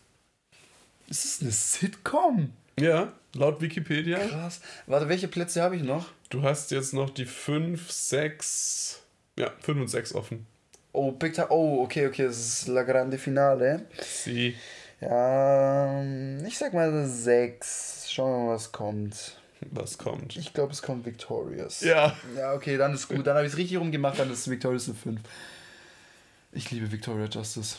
[1.08, 2.52] Ist das eine Sitcom?
[2.78, 4.18] Ja, laut Wikipedia.
[4.18, 4.60] Krass.
[4.86, 6.06] Warte, welche Plätze habe ich noch?
[6.30, 9.02] Du hast jetzt noch die 5, 6.
[9.38, 10.46] Ja, 5 und 6 offen.
[10.92, 11.48] Oh, Big Time.
[11.50, 13.86] Oh, okay, okay, das ist La Grande Finale.
[14.02, 14.54] Sie.
[15.00, 18.10] Ja, ähm, ich sag mal sechs.
[18.10, 19.38] Schauen wir mal, was kommt.
[19.70, 20.36] Was kommt?
[20.36, 21.80] Ich glaube, es kommt Victorious.
[21.80, 22.16] Ja.
[22.36, 23.26] Ja, okay, dann ist gut.
[23.26, 25.20] Dann habe ich es richtig rumgemacht, dann ist Victorious eine 5.
[26.52, 27.76] Ich liebe Victoria Justice.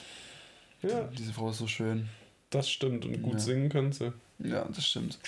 [0.82, 2.10] Ja, Diese Frau ist so schön.
[2.50, 3.06] das stimmt.
[3.06, 3.40] Und gut Ja.
[3.40, 4.12] singen kann sie.
[4.44, 5.20] Ja, das stimmt.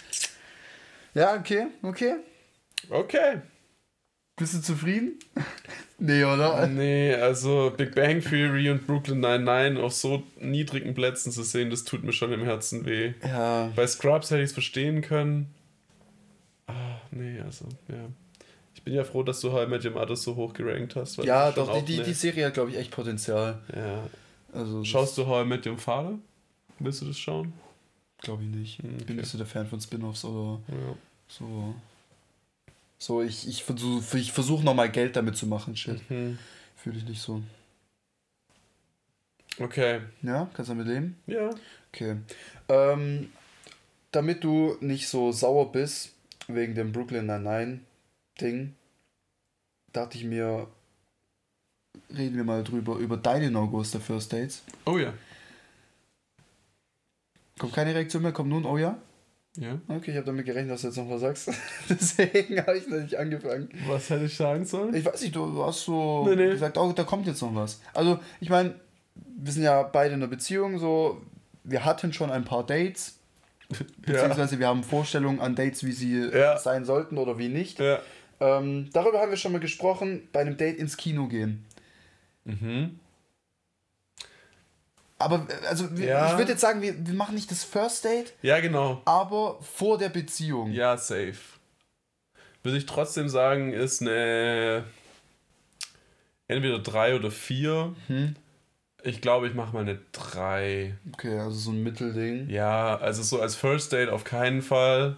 [1.13, 2.15] Ja, okay, okay.
[2.89, 3.41] Okay.
[4.37, 5.17] Bist du zufrieden?
[5.97, 6.67] nee, oder?
[6.67, 11.85] Nee, also Big Bang Theory und Brooklyn 99 auf so niedrigen Plätzen zu sehen, das
[11.85, 13.13] tut mir schon im Herzen weh.
[13.23, 13.71] Ja.
[13.75, 15.53] Bei Scrubs hätte ich es verstehen können.
[16.67, 18.09] Ah, nee, also, ja.
[18.73, 21.17] Ich bin ja froh, dass du How I Met Your Mother so hoch gerankt hast.
[21.17, 23.61] weil Ja, doch, die, die, die Serie hat, glaube ich, echt Potenzial.
[23.73, 24.09] Ja.
[24.51, 26.19] Also, Schaust du How I Met Your Father?
[26.79, 27.53] Willst du das schauen?
[28.21, 28.77] Glaube ich nicht.
[28.83, 29.13] Hm, Ich bin okay.
[29.21, 30.95] nicht so der Fan von Spin-Offs oder Ja.
[31.27, 31.75] so.
[32.97, 36.09] So, ich, ich versuche ich versuch nochmal Geld damit zu machen, shit.
[36.09, 36.39] Mhm.
[36.77, 37.41] Fühle ich nicht so.
[39.59, 40.01] Okay.
[40.21, 41.17] Ja, kannst du damit leben?
[41.27, 41.49] Ja.
[41.93, 42.17] Okay.
[42.69, 43.31] Ähm,
[44.11, 46.13] damit du nicht so sauer bist
[46.47, 48.73] wegen dem Brooklyn Nine-Nine-Ding,
[49.93, 50.67] dachte ich mir,
[52.15, 54.63] reden wir mal drüber, über deine No-Gos der First Dates.
[54.85, 55.13] Oh ja.
[57.59, 58.97] Kommt keine Reaktion mehr, kommt nur ein Oh ja?
[59.57, 59.79] Ja.
[59.87, 61.49] Okay, ich habe damit gerechnet, dass du jetzt noch was sagst.
[61.89, 63.69] Deswegen habe ich noch nicht angefangen.
[63.87, 64.93] Was hätte ich sagen sollen?
[64.93, 66.49] Ich weiß nicht, du hast so Nee, nee.
[66.51, 67.79] gesagt, oh, da kommt jetzt noch was.
[67.93, 68.75] Also, ich meine,
[69.37, 71.21] wir sind ja beide in einer Beziehung, so,
[71.63, 73.17] wir hatten schon ein paar Dates,
[73.99, 76.57] beziehungsweise wir haben Vorstellungen an Dates, wie sie Ja.
[76.57, 77.79] sein sollten oder wie nicht.
[77.79, 77.99] Ja.
[78.41, 81.63] Ähm, darüber haben wir schon mal gesprochen, bei einem Date ins Kino gehen.
[82.43, 82.99] Mhm.
[85.17, 86.31] Aber, also, wir, Ja.
[86.31, 89.01] ich würde jetzt sagen, wir, wir machen nicht das First Date, Ja, genau.
[89.05, 90.71] aber vor der Beziehung.
[90.71, 91.35] Ja, safe.
[92.63, 94.83] Würde ich trotzdem sagen, ist eine
[96.47, 97.95] entweder drei oder vier.
[98.07, 98.35] Hm?
[99.03, 100.95] Ich glaube, ich mache mal eine drei.
[101.13, 102.49] Okay, also so ein Mittelding.
[102.49, 105.15] Ja, also so als First Date auf keinen Fall.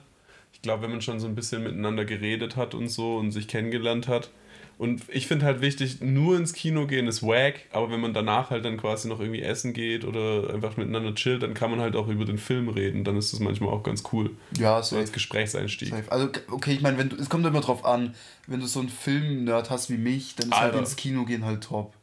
[0.51, 3.47] Ich glaube, wenn man schon so ein bisschen miteinander geredet hat und so und sich
[3.47, 4.29] kennengelernt hat
[4.77, 8.51] Und ich finde halt wichtig, nur ins Kino gehen ist wack, aber wenn man danach
[8.51, 11.95] halt dann quasi noch irgendwie essen geht oder einfach miteinander chillt, dann kann man halt
[11.95, 13.03] auch über den Film reden.
[13.03, 14.31] Dann ist das manchmal auch ganz cool.
[14.57, 15.89] Ja, so als Gesprächseinstieg.
[15.89, 16.11] Safe.
[16.11, 18.13] Also, okay, ich meine, wenn du, es kommt immer drauf an,
[18.45, 20.77] wenn du so einen Film-Nerd hast wie mich, dann ist halt Alter.
[20.77, 21.93] halt ins Kino gehen halt top.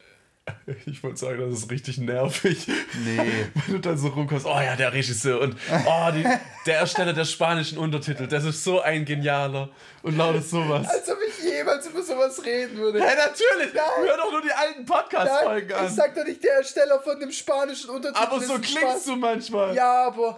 [0.85, 2.67] Ich wollte sagen, das ist richtig nervig.
[3.03, 3.17] Nee.
[3.65, 6.25] Wenn du dann so rumkommst, oh ja, der Regisseur und oh, die,
[6.65, 9.69] der Ersteller der spanischen Untertitel, das ist so ein genialer
[10.01, 10.87] und lautet sowas.
[10.87, 12.99] Als ob ich jemals über sowas reden würde.
[12.99, 13.73] Ja, natürlich.
[13.73, 13.83] Nein.
[13.97, 15.85] Hör doch nur die alten Podcast-Folgen an.
[15.87, 18.23] Ich sag doch nicht der Ersteller von dem spanischen Untertitel.
[18.23, 19.05] Aber so klingst Spaß.
[19.05, 19.75] du manchmal.
[19.75, 20.37] Ja, aber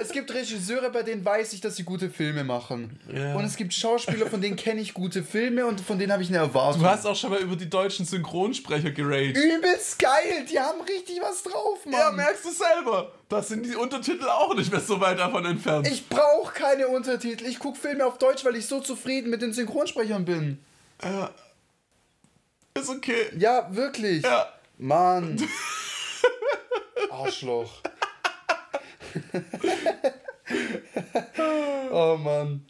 [0.00, 2.98] es gibt Regisseure, bei denen weiß ich, dass sie gute Filme machen.
[3.12, 3.34] Ja.
[3.34, 6.28] Und es gibt Schauspieler, von denen kenne ich gute Filme und von denen habe ich
[6.28, 6.82] eine Erwartung.
[6.82, 9.36] Du hast auch schon mal über die deutschen Synchronsprecher geraged.
[9.36, 11.94] Übelst geil, die haben richtig was drauf, Mann.
[11.94, 13.12] Ja, merkst du selber.
[13.28, 15.86] Das sind die Untertitel auch nicht mehr so weit davon entfernt.
[15.88, 17.46] Ich brauche keine Untertitel.
[17.46, 20.64] Ich gucke Filme auf Deutsch, weil ich so zufrieden mit den Synchronsprechern bin.
[21.02, 21.30] Ja.
[22.74, 23.30] Ist okay.
[23.36, 24.22] Ja, wirklich.
[24.22, 24.52] Ja.
[24.78, 25.42] Mann.
[27.10, 27.82] Arschloch.
[31.90, 32.66] oh Mann.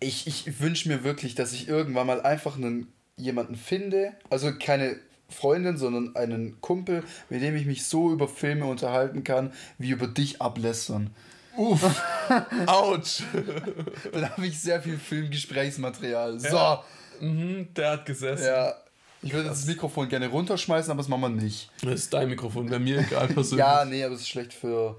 [0.00, 5.00] Ich, ich wünsche mir wirklich, dass ich irgendwann mal einfach einen, jemanden finde, also keine
[5.28, 10.06] Freundin, sondern einen Kumpel, mit dem ich mich so über Filme unterhalten kann, wie über
[10.06, 11.10] dich ablässern.
[11.56, 12.02] Uff.
[12.66, 13.22] Autsch.
[14.12, 16.38] Dann habe ich sehr viel Filmgesprächsmaterial.
[16.38, 16.56] So.
[16.56, 16.84] Ja.
[17.20, 18.46] Mhm, der hat gesessen.
[18.46, 18.74] Ja.
[19.20, 21.70] Ich würde das Mikrofon gerne runterschmeißen, aber das machen wir nicht.
[21.82, 23.66] Das ist dein Mikrofon, bei mir egal persönlich.
[23.66, 24.96] ja, nee, aber es ist schlecht für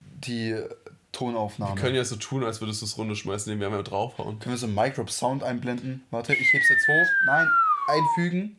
[0.00, 0.56] die
[1.12, 1.76] Tonaufnahme.
[1.76, 4.38] Wir können ja so tun, als würdest du es runterschmeißen, indem wir einmal draufhauen.
[4.38, 6.02] Können wir so Microbe Sound einblenden?
[6.10, 7.12] Warte, ich heb's jetzt hoch.
[7.26, 7.46] Nein,
[7.88, 8.58] einfügen.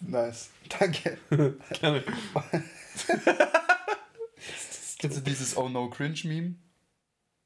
[0.00, 0.50] Nice.
[0.78, 1.18] Danke.
[1.80, 2.02] Gerne.
[4.98, 6.54] Kennst du dieses Oh No Cringe Meme?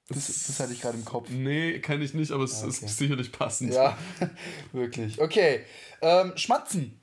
[0.09, 1.31] Das, das hatte ich gerade im Kopf.
[1.31, 2.87] Nee, kenne ich nicht, aber es ah, okay.
[2.87, 3.75] ist sicherlich passend.
[3.75, 3.99] Ja,
[4.73, 5.21] wirklich.
[5.21, 5.65] Okay.
[6.01, 7.01] Ähm, Schmatzen.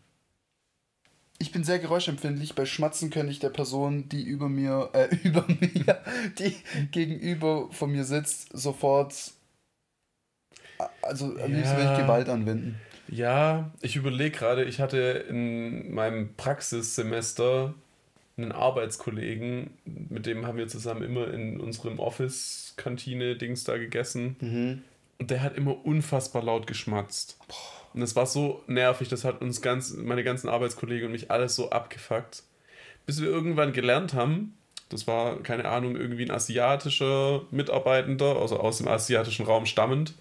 [1.37, 2.55] Ich bin sehr geräuschempfindlich.
[2.55, 6.01] Bei Schmatzen könnte ich der Person, die über mir, äh, über mir,
[6.39, 6.55] die
[6.91, 9.33] gegenüber von mir sitzt, sofort,
[11.01, 11.77] also am liebsten ja.
[11.77, 12.79] würde ich Gewalt anwenden.
[13.07, 17.73] Ja, ich überlege gerade, ich hatte in meinem Praxissemester
[18.37, 24.35] einen Arbeitskollegen, mit dem haben wir zusammen immer in unserem Office-Kantine-Dings da gegessen.
[24.39, 24.81] Mhm.
[25.19, 27.37] Und der hat immer unfassbar laut geschmatzt.
[27.93, 31.55] Und das war so nervig, das hat uns ganz, meine ganzen Arbeitskollegen und mich alles
[31.55, 32.43] so abgefuckt.
[33.05, 34.57] Bis wir irgendwann gelernt haben,
[34.89, 40.15] das war, keine Ahnung, irgendwie ein asiatischer Mitarbeitender, also aus dem asiatischen Raum stammend.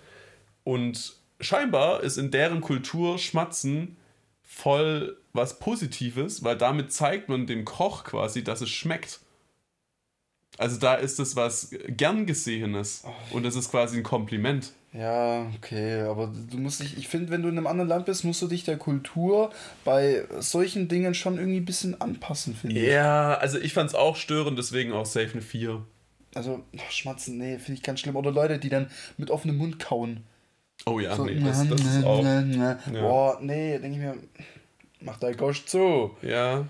[0.64, 3.96] Und scheinbar ist in deren Kultur Schmatzen
[4.42, 9.20] voll was Positives, weil damit zeigt man dem Koch quasi, dass es schmeckt.
[10.58, 13.36] Also da ist es was gern gesehenes oh.
[13.36, 14.72] und das ist quasi ein Kompliment.
[14.92, 18.24] Ja, okay, aber du musst dich, ich finde, wenn du in einem anderen Land bist,
[18.24, 19.50] musst du dich der Kultur
[19.86, 22.88] bei solchen Dingen schon irgendwie ein bisschen anpassen, finde ich.
[22.88, 25.82] Ja, also ich fand es auch störend, deswegen auch safe eine 4.
[26.34, 28.16] Also, ach, Schmatzen, nee, finde ich ganz schlimm.
[28.16, 30.24] Oder Leute, die dann mit offenem Mund kauen.
[30.84, 32.24] Oh ja, so, nee, das, das ist auch.
[32.92, 34.16] Boah, nee, denke ich mir,
[35.00, 36.16] mach dein Gosch zu.
[36.22, 36.66] Ja,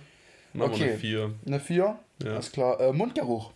[0.52, 0.80] machen okay.
[0.80, 1.34] wir eine 4.
[1.46, 1.98] Eine 4?
[2.24, 2.30] Ja.
[2.32, 2.80] Alles klar.
[2.80, 3.52] Äh, Mundgeruch.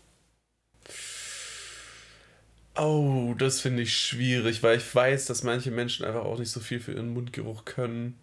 [2.79, 6.61] Oh, das finde ich schwierig, weil ich weiß, dass manche Menschen einfach auch nicht so
[6.61, 8.19] viel für ihren Mundgeruch können.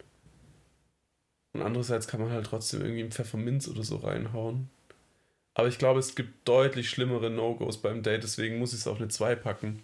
[1.53, 4.69] Und andererseits kann man halt trotzdem irgendwie Pfefferminz oder so reinhauen.
[5.55, 8.97] Aber ich glaube, es gibt deutlich schlimmere No-Gos beim Date, deswegen muss ich es auf
[8.97, 9.83] eine 2 packen.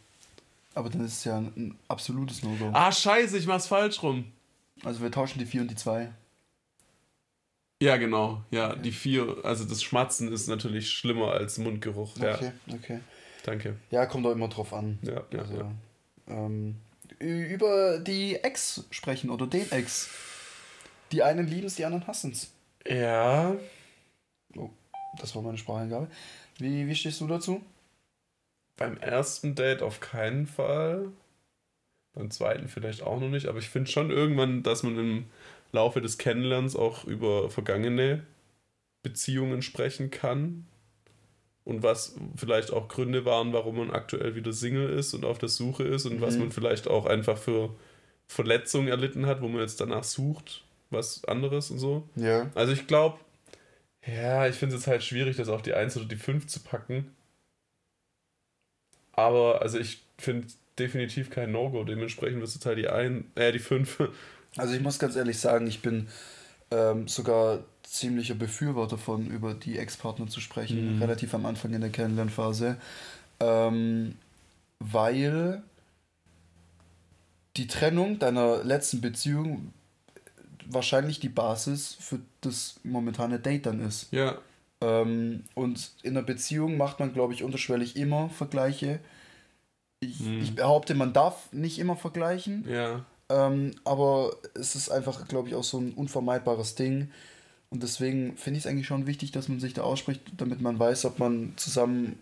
[0.75, 2.69] Aber dann ist es ja ein absolutes No-Go.
[2.73, 4.31] Ah, scheiße, ich mach's falsch rum.
[4.83, 6.09] Also wir tauschen die 4 und die 2.
[7.81, 8.43] Ja, genau.
[8.51, 8.81] Ja, okay.
[8.83, 12.15] die 4, also das Schmatzen ist natürlich schlimmer als Mundgeruch.
[12.17, 12.75] Okay, ja.
[12.75, 12.99] okay.
[13.43, 13.77] Danke.
[13.89, 14.99] Ja, kommt auch immer drauf an.
[15.01, 15.71] Ja, ja, also, ja.
[16.27, 16.75] Ähm,
[17.19, 20.09] über die Ex sprechen oder den Ex.
[21.11, 22.51] Die einen lieben es, die anderen hassen es.
[22.85, 23.55] Ja.
[24.55, 24.69] Oh,
[25.17, 26.09] das war meine Spracheingabe.
[26.57, 27.61] Wie, wie stehst du dazu?
[28.79, 31.09] Beim ersten Date auf keinen Fall.
[32.13, 33.47] Beim zweiten vielleicht auch noch nicht.
[33.47, 35.25] Aber ich finde schon irgendwann, dass man im
[35.73, 38.23] Laufe des Kennenlernens auch über vergangene
[39.03, 40.65] Beziehungen sprechen kann.
[41.65, 45.49] Und was vielleicht auch Gründe waren, warum man aktuell wieder Single ist und auf der
[45.49, 46.21] Suche ist und mhm.
[46.21, 47.75] was man vielleicht auch einfach für
[48.27, 52.07] Verletzungen erlitten hat, wo man jetzt danach sucht, was anderes und so.
[52.15, 52.49] Ja.
[52.55, 53.19] Also ich glaube,
[54.07, 57.13] ja, ich finde es halt schwierig, das auf die 1 oder die 5 zu packen.
[59.13, 60.47] Aber also ich finde
[60.77, 61.83] definitiv kein No-Go.
[61.83, 64.09] Dementsprechend wird es halt die ein, äh, die 5.
[64.57, 66.07] Also ich muss ganz ehrlich sagen, ich bin
[66.71, 71.01] ähm, sogar ziemlicher Befürworter von, über die Ex-Partner zu sprechen, mhm.
[71.03, 72.77] relativ am Anfang in der Kennenlernphase.
[73.39, 74.15] Ähm,
[74.79, 75.61] weil
[77.57, 79.71] die Trennung deiner letzten Beziehung
[80.65, 84.11] wahrscheinlich die Basis für das momentane Date dann ist.
[84.11, 84.37] Ja.
[84.81, 88.99] Ähm, und in einer Beziehung macht man, glaube ich, unterschwellig immer Vergleiche.
[89.99, 90.41] Ich, hm.
[90.41, 92.65] ich, behaupte, man darf nicht immer vergleichen.
[92.67, 93.05] Ja.
[93.29, 97.11] Ähm, aber es ist einfach, glaube ich, auch so ein unvermeidbares Ding.
[97.69, 100.79] Und deswegen finde ich es eigentlich schon wichtig, dass man sich da ausspricht, damit man
[100.79, 102.17] weiß, ob man zusammen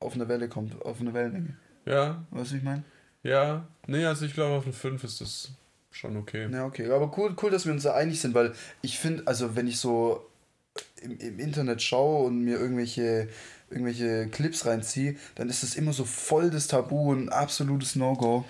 [0.00, 1.56] auf eine Welle kommt, auf eine Wellenlänge.
[1.86, 2.24] Ja.
[2.30, 2.82] Weißt du, wie ich meine?
[3.22, 3.66] Ja.
[3.86, 5.50] Nee, also ich glaube, auf eine 5 ist das
[5.90, 6.48] schon okay.
[6.50, 6.90] Ja, okay.
[6.90, 9.78] Aber cool, cool dass wir uns da einig sind, weil ich finde, also wenn ich
[9.78, 10.26] so
[11.02, 13.28] im, im Internet schaue und mir irgendwelche,
[13.70, 18.44] irgendwelche Clips reinziehe, dann ist das immer so voll das Tabu und absolutes No-Go.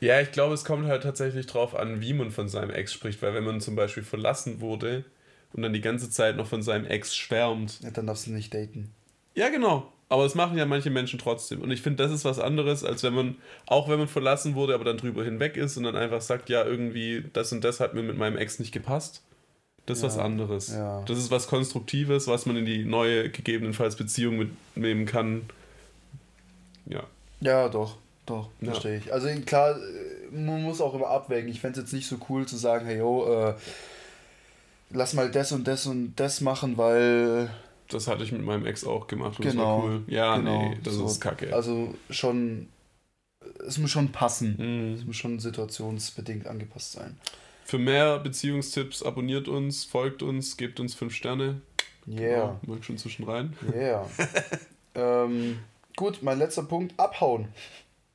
[0.00, 3.22] Ja, ich glaube, es kommt halt tatsächlich drauf an, wie man von seinem Ex spricht,
[3.22, 5.04] weil wenn man zum Beispiel verlassen wurde
[5.52, 7.80] und dann die ganze Zeit noch von seinem Ex schwärmt.
[7.80, 8.90] Ja, dann darfst du nicht daten.
[9.34, 9.90] Ja, genau.
[10.08, 11.62] Aber das machen ja manche Menschen trotzdem.
[11.62, 14.74] Und ich finde, das ist was anderes, als wenn man, auch wenn man verlassen wurde,
[14.74, 17.94] aber dann drüber hinweg ist und dann einfach sagt, ja, irgendwie, das und das hat
[17.94, 19.22] mir mit meinem Ex nicht gepasst.
[19.86, 20.68] Das ist ja, was anderes.
[20.72, 21.02] Ja.
[21.06, 25.42] Das ist was Konstruktives, was man in die neue, gegebenenfalls Beziehung mitnehmen kann.
[26.86, 27.04] Ja.
[27.40, 27.96] Ja, doch.
[28.26, 28.70] Doch, ja.
[28.70, 29.12] verstehe ich.
[29.12, 29.76] Also klar,
[30.32, 31.50] man muss auch immer abwägen.
[31.50, 33.54] Ich fände es jetzt nicht so cool zu sagen, hey, yo, äh,
[34.90, 37.50] lass mal das und das und das machen, weil
[37.88, 40.02] das hatte ich mit meinem Ex auch gemacht und genau, das war cool.
[40.06, 41.06] Ja, genau, nee, das so.
[41.06, 41.54] ist kacke.
[41.54, 42.68] Also schon,
[43.66, 44.56] es muss schon passen.
[44.56, 44.94] Mm.
[44.94, 47.18] Es muss schon situationsbedingt angepasst sein.
[47.64, 51.62] Für mehr Beziehungstipps abonniert uns, folgt uns, gebt uns 5 Sterne.
[52.06, 52.60] Yeah.
[52.66, 53.56] Ja, schon zwischen rein.
[53.74, 54.06] Yeah.
[54.94, 55.60] ähm,
[55.96, 57.48] gut, mein letzter Punkt, abhauen.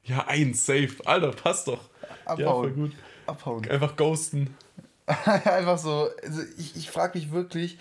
[0.03, 0.95] Ja, eins, safe.
[1.05, 1.89] Alter, passt doch.
[2.25, 2.39] Abhauen.
[2.39, 2.91] Ja, voll gut.
[3.25, 3.69] Abhauen.
[3.69, 4.55] Einfach ghosten.
[5.25, 6.09] Einfach so.
[6.23, 7.79] Also ich ich frage mich wirklich,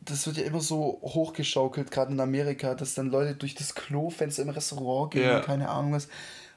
[0.00, 4.42] das wird ja immer so hochgeschaukelt, gerade in Amerika, dass dann Leute durch das Klofenster
[4.42, 5.40] im Restaurant gehen, ja.
[5.40, 6.08] keine Ahnung was.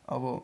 [0.07, 0.43] Aber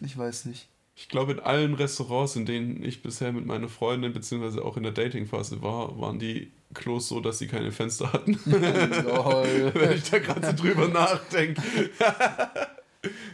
[0.00, 0.68] ich weiß nicht.
[0.96, 4.84] Ich glaube, in allen Restaurants, in denen ich bisher mit meiner Freundin, beziehungsweise auch in
[4.84, 8.34] der Datingphase war, waren die Klos so, dass sie keine Fenster hatten.
[8.44, 11.62] Wenn ich da gerade so drüber nachdenke.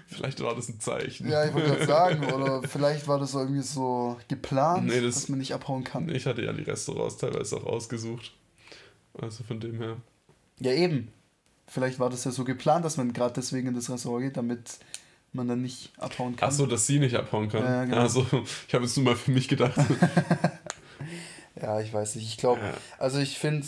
[0.07, 1.29] vielleicht war das ein Zeichen.
[1.29, 5.29] Ja, ich wollte gerade sagen, oder vielleicht war das irgendwie so geplant, nee, das, dass
[5.29, 6.09] man nicht abhauen kann.
[6.09, 8.33] Ich hatte ja die Restaurants teilweise auch ausgesucht.
[9.15, 9.97] Also von dem her.
[10.61, 11.09] Ja, eben.
[11.67, 14.81] Vielleicht war das ja so geplant, dass man gerade deswegen in das Restaurant geht, damit
[15.33, 16.49] man dann nicht abhauen kann.
[16.49, 17.63] Ach so, dass sie nicht abhauen kann.
[17.63, 17.99] Ja, genau.
[17.99, 18.27] Also,
[18.69, 19.75] ich habe jetzt nur mal für mich gedacht.
[21.61, 22.27] ja, ich weiß nicht.
[22.27, 22.75] Ich glaube, ja.
[22.99, 23.67] also ich finde,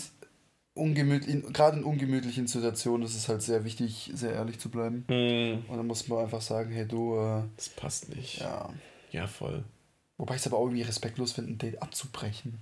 [0.73, 5.05] ungemütlich, gerade in ungemütlichen Situationen ist es halt sehr wichtig, sehr ehrlich zu bleiben.
[5.07, 5.65] Mhm.
[5.67, 7.17] Und dann muss man einfach sagen, hey du.
[7.17, 8.39] Äh, das passt nicht.
[8.39, 8.69] Ja.
[9.11, 9.63] Ja, voll.
[10.17, 12.59] Wobei ich es aber auch irgendwie respektlos finde, ein Date abzubrechen.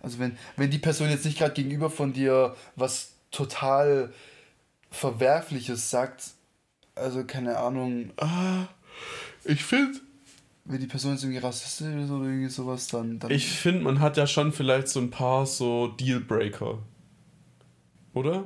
[0.00, 4.12] Also wenn, wenn die Person jetzt nicht gerade gegenüber von dir was total
[4.90, 6.32] Verwerfliches sagt,
[6.94, 8.10] also keine Ahnung.
[8.16, 8.66] Ah,
[9.44, 9.98] ich finde.
[10.64, 13.18] Wenn die Person jetzt irgendwie rassistisch ist oder irgendwie sowas, dann.
[13.18, 16.78] dann ich finde, man hat ja schon vielleicht so ein paar so Dealbreaker.
[18.14, 18.44] Oder?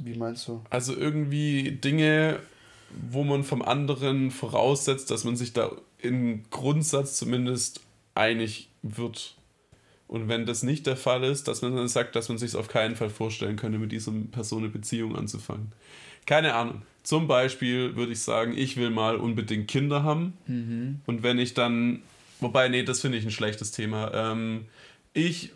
[0.00, 0.62] Wie meinst du?
[0.70, 2.38] Also irgendwie Dinge,
[3.10, 7.80] wo man vom anderen voraussetzt, dass man sich da im Grundsatz zumindest
[8.14, 9.34] einig wird.
[10.06, 12.68] Und wenn das nicht der Fall ist, dass man dann sagt, dass man sich auf
[12.68, 15.72] keinen Fall vorstellen könnte, mit dieser Person eine Beziehung anzufangen.
[16.28, 16.82] Keine Ahnung.
[17.04, 20.36] Zum Beispiel würde ich sagen, ich will mal unbedingt Kinder haben.
[20.46, 21.00] Mhm.
[21.06, 22.02] Und wenn ich dann,
[22.40, 24.12] wobei, nee, das finde ich ein schlechtes Thema.
[24.12, 24.66] Ähm,
[25.14, 25.54] ich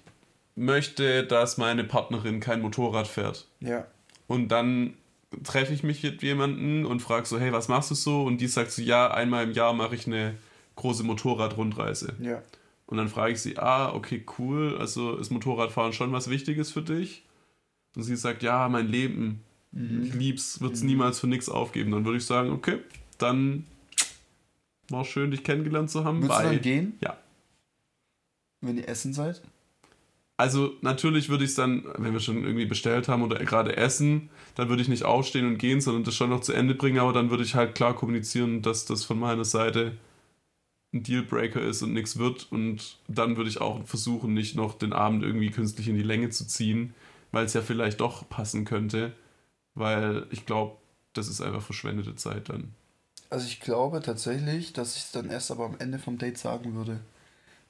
[0.56, 3.48] möchte, dass meine Partnerin kein Motorrad fährt.
[3.60, 3.86] Ja.
[4.28, 4.94] Und dann
[5.44, 8.22] treffe ich mich mit jemandem und frage so, hey, was machst du so?
[8.22, 10.36] Und die sagt so, ja, einmal im Jahr mache ich eine
[10.76, 12.14] große Motorradrundreise.
[12.18, 12.40] Ja.
[12.86, 16.82] Und dann frage ich sie, ah, okay, cool, also ist Motorradfahren schon was Wichtiges für
[16.82, 17.24] dich?
[17.94, 20.04] Und sie sagt, ja, mein Leben, mhm.
[20.04, 20.88] ich lieb's, wird's mhm.
[20.88, 21.90] niemals für nichts aufgeben.
[21.90, 22.78] Dann würde ich sagen, okay,
[23.18, 23.66] dann
[24.88, 26.22] war schön, dich kennengelernt zu haben.
[26.22, 26.98] Willst du dann gehen?
[27.00, 27.16] Ja.
[28.60, 29.42] Wenn ihr essen seid?
[30.36, 34.28] Also natürlich würde ich es dann, wenn wir schon irgendwie bestellt haben oder gerade essen,
[34.54, 37.12] dann würde ich nicht aufstehen und gehen, sondern das schon noch zu Ende bringen, aber
[37.12, 39.92] dann würde ich halt klar kommunizieren, dass das von meiner Seite
[40.92, 42.50] ein Dealbreaker ist und nichts wird.
[42.50, 46.30] Und dann würde ich auch versuchen, nicht noch den Abend irgendwie künstlich in die Länge
[46.30, 46.94] zu ziehen,
[47.30, 49.12] weil es ja vielleicht doch passen könnte.
[49.74, 50.76] Weil ich glaube,
[51.12, 52.74] das ist einfach verschwendete Zeit dann.
[53.30, 56.74] Also ich glaube tatsächlich, dass ich es dann erst aber am Ende vom Date sagen
[56.74, 57.00] würde.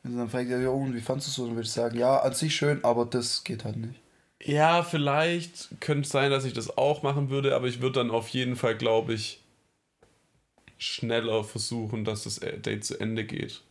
[0.02, 1.96] Wenn sie dann fragt, ja, und wie fandest du es so, dann würde ich sagen,
[1.96, 4.00] ja, an sich schön, aber das geht halt nicht.
[4.44, 8.10] Ja, vielleicht könnte es sein, dass ich das auch machen würde, aber ich würde dann
[8.10, 9.40] auf jeden Fall, glaube ich,
[10.78, 13.62] schneller versuchen, dass das Date zu Ende geht.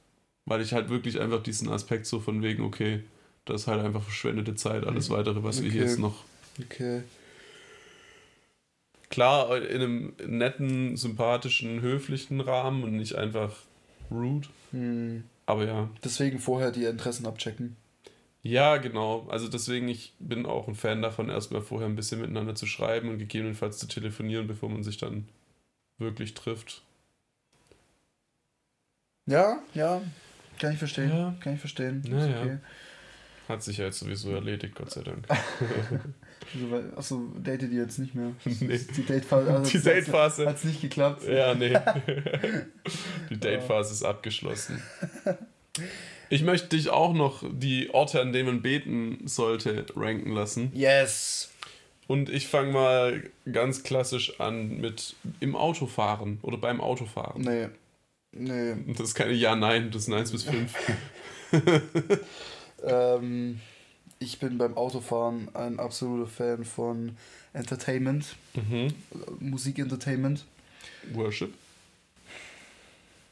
[0.46, 3.04] Weil ich halt wirklich einfach diesen Aspekt so von wegen, okay,
[3.44, 5.14] das ist halt einfach verschwendete Zeit, alles mhm.
[5.16, 5.66] weitere, was okay.
[5.66, 6.24] wir hier jetzt noch.
[6.58, 7.04] Okay.
[9.12, 13.54] Klar, in einem netten, sympathischen, höflichen Rahmen und nicht einfach
[14.10, 14.48] rude.
[14.72, 15.26] Hm.
[15.46, 15.90] Aber ja.
[16.02, 17.76] Deswegen vorher die Interessen abchecken.
[18.42, 19.28] Ja, genau.
[19.30, 23.10] Also deswegen, ich bin auch ein Fan davon, erstmal vorher ein bisschen miteinander zu schreiben
[23.10, 25.28] und gegebenenfalls zu telefonieren, bevor man sich dann
[25.98, 26.82] wirklich trifft.
[29.26, 30.02] Ja, ja,
[30.58, 31.10] kann ich verstehen.
[31.10, 31.36] Ja.
[31.42, 32.02] Kann ich verstehen.
[32.08, 32.58] Ja, okay.
[33.50, 35.28] Hat sich ja jetzt sowieso erledigt, Gott sei Dank.
[36.54, 38.32] also, achso, date die jetzt nicht mehr.
[38.60, 38.80] Nee.
[38.96, 41.28] Die Datephase also die Date hat es nicht geklappt.
[41.28, 41.74] Ja, nee.
[43.30, 44.82] die Datephase ist abgeschlossen.
[46.30, 50.72] Ich möchte dich auch noch die Orte, an denen man beten sollte, ranken lassen.
[50.74, 51.50] Yes.
[52.08, 57.42] Und ich fange mal ganz klassisch an mit im Autofahren oder beim Autofahren.
[57.42, 57.68] Nee.
[58.32, 58.76] Nee.
[58.96, 60.74] Das ist keine Ja-Nein, das sind 1 bis 5.
[62.86, 63.60] ähm,
[64.22, 67.18] ich bin beim Autofahren ein absoluter Fan von
[67.54, 68.94] Entertainment, mhm.
[69.40, 70.46] Musik-Entertainment.
[71.14, 71.54] Worship?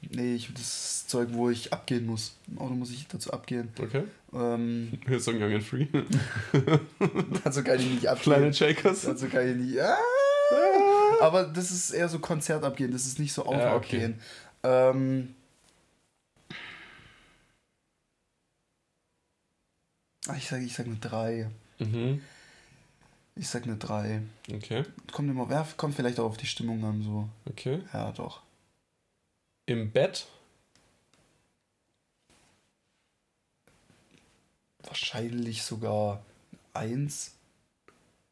[0.10, 2.36] Nee, ich das Zeug, wo ich abgehen muss.
[2.48, 3.70] Im Auto muss ich dazu abgehen.
[3.80, 4.04] Okay.
[4.34, 5.88] Ähm, Hier so Young and Free.
[7.44, 8.34] dazu kann ich nicht abgehen.
[8.34, 9.02] Kleine Shakers.
[9.04, 9.80] Dazu kann ich nicht.
[9.80, 9.98] Ah!
[11.22, 13.96] Aber das ist eher so Konzert abgehen, das ist nicht so Auto ja, okay.
[13.96, 14.20] abgehen.
[14.64, 15.36] Ähm,
[20.36, 21.50] ich sage ich sag eine 3.
[21.80, 22.22] Mhm.
[23.36, 24.22] Ich sag eine 3.
[24.52, 24.84] Okay.
[25.12, 27.30] Kommt immer, ja, kommt vielleicht auch auf die Stimmung an, so.
[27.46, 27.82] Okay.
[27.94, 28.42] Ja, doch.
[29.66, 30.28] Im Bett?
[34.84, 36.24] Wahrscheinlich sogar
[36.74, 37.36] 1.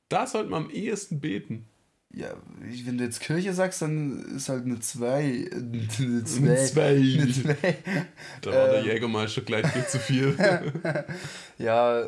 [0.09, 1.67] Da sollte man am ehesten beten.
[2.17, 5.49] Ja, wenn du jetzt Kirche sagst, dann ist halt eine 2.
[5.53, 6.89] Eine 2.
[6.89, 7.55] Eine 2.
[8.41, 8.85] Da war der ähm.
[8.85, 10.35] Jägermeister gleich viel zu viel.
[11.59, 12.07] ja.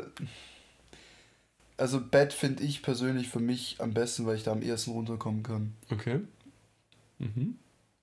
[1.77, 5.43] Also Bett finde ich persönlich für mich am besten, weil ich da am ehesten runterkommen
[5.43, 5.75] kann.
[5.91, 6.21] Okay.
[7.19, 7.59] Mhm.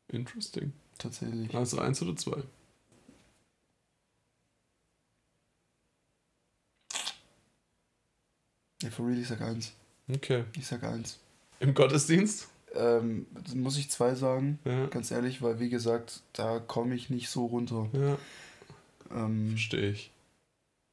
[0.08, 0.72] Interesting.
[0.98, 1.52] Tatsächlich.
[1.56, 2.42] Also eins oder zwei?
[8.82, 9.72] Ja, for real, ich sag eins.
[10.08, 10.44] Okay.
[10.56, 11.18] Ich sag eins.
[11.60, 12.48] Im Gottesdienst?
[12.74, 14.86] Ähm, muss ich zwei sagen, ja.
[14.86, 17.88] ganz ehrlich, weil wie gesagt, da komme ich nicht so runter.
[17.92, 18.18] Ja.
[19.10, 20.10] Ähm, Verstehe ich.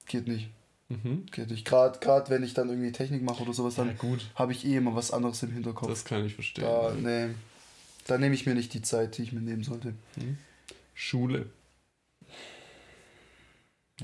[0.06, 0.50] Geht nicht.
[0.90, 1.26] Mhm.
[1.32, 1.66] Geht nicht.
[1.66, 4.96] Gerade wenn ich dann irgendwie Technik mache oder sowas, dann ja, habe ich eh immer
[4.96, 5.90] was anderes im Hinterkopf.
[5.90, 6.66] Das kann ich verstehen.
[6.66, 7.34] Da, nee,
[8.06, 9.94] da nehme ich mir nicht die Zeit, die ich mir nehmen sollte.
[10.16, 10.38] Mhm.
[10.94, 11.48] Schule.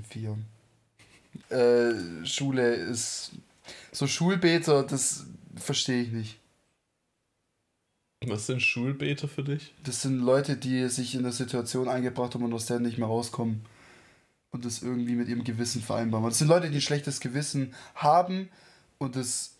[0.09, 0.37] Vier.
[1.49, 3.31] Äh, Schule ist.
[3.91, 6.39] So Schulbeter, das verstehe ich nicht.
[8.25, 9.73] Was sind Schulbeter für dich?
[9.83, 13.07] Das sind Leute, die sich in eine Situation eingebracht haben und aus der nicht mehr
[13.07, 13.61] rauskommen.
[14.51, 16.25] Und das irgendwie mit ihrem Gewissen vereinbaren.
[16.25, 18.49] Das sind Leute, die ein schlechtes Gewissen haben
[18.97, 19.55] und das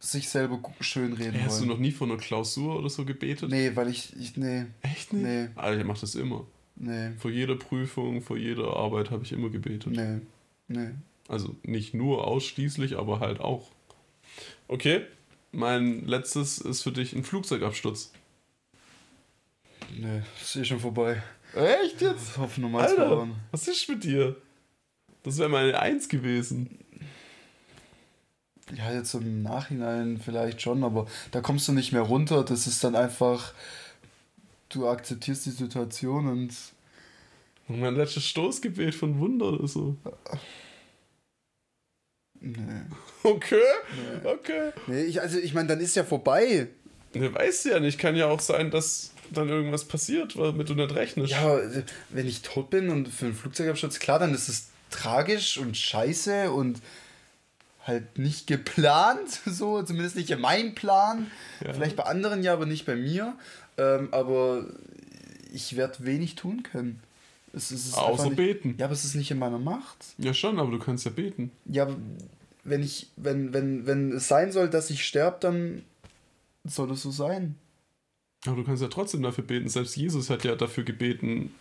[0.00, 3.50] sich selber schön reden hey, Hast du noch nie vor einer Klausur oder so gebetet?
[3.50, 4.66] Nee, weil ich, ich nee.
[4.82, 5.24] Echt nicht?
[5.24, 5.48] Nee.
[5.56, 6.46] Alter, ich mach das immer.
[6.76, 7.12] Nee.
[7.18, 9.92] Vor jeder Prüfung, vor jeder Arbeit habe ich immer gebetet.
[9.92, 10.20] Nee.
[10.68, 10.90] Nee.
[11.26, 13.70] Also nicht nur ausschließlich, aber halt auch.
[14.68, 15.02] Okay,
[15.52, 18.12] mein letztes ist für dich ein Flugzeugabsturz.
[19.96, 21.22] Nee, ist eh schon vorbei.
[21.54, 22.36] Echt jetzt?
[22.36, 23.36] Hoffen normal verloren.
[23.50, 24.36] Was ist mit dir?
[25.22, 26.78] Das wäre meine Eins gewesen.
[28.76, 32.44] Ja, jetzt im Nachhinein vielleicht schon, aber da kommst du nicht mehr runter.
[32.44, 33.54] Das ist dann einfach,
[34.68, 36.54] du akzeptierst die Situation und.
[37.66, 39.96] Und mein letztes Stoßgebet von Wunder oder so.
[42.40, 42.56] Nee.
[43.24, 43.60] Okay,
[43.96, 44.28] nee.
[44.30, 44.70] okay.
[44.86, 46.68] Nee, ich, also ich meine, dann ist ja vorbei.
[47.14, 47.98] Ne, weißt du ja nicht.
[47.98, 51.32] Kann ja auch sein, dass dann irgendwas passiert, womit du nicht rechnest.
[51.32, 51.58] Ja,
[52.10, 56.50] wenn ich tot bin und für einen Flugzeugabsturz, klar, dann ist es tragisch und scheiße
[56.52, 56.80] und
[57.84, 61.30] halt nicht geplant, so, zumindest nicht in meinem Plan.
[61.64, 61.72] Ja.
[61.72, 63.36] Vielleicht bei anderen ja, aber nicht bei mir.
[63.76, 64.66] Ähm, aber
[65.52, 67.00] ich werde wenig tun können.
[67.52, 68.74] Es, es Außer nicht, beten.
[68.78, 70.04] Ja, aber es ist nicht in meiner Macht.
[70.18, 71.50] Ja, schon, aber du kannst ja beten.
[71.66, 71.88] Ja,
[72.64, 75.82] wenn ich, wenn, wenn, wenn es sein soll, dass ich sterbe, dann
[76.64, 77.54] soll es so sein.
[78.46, 79.68] Aber du kannst ja trotzdem dafür beten.
[79.68, 81.54] Selbst Jesus hat ja dafür gebeten,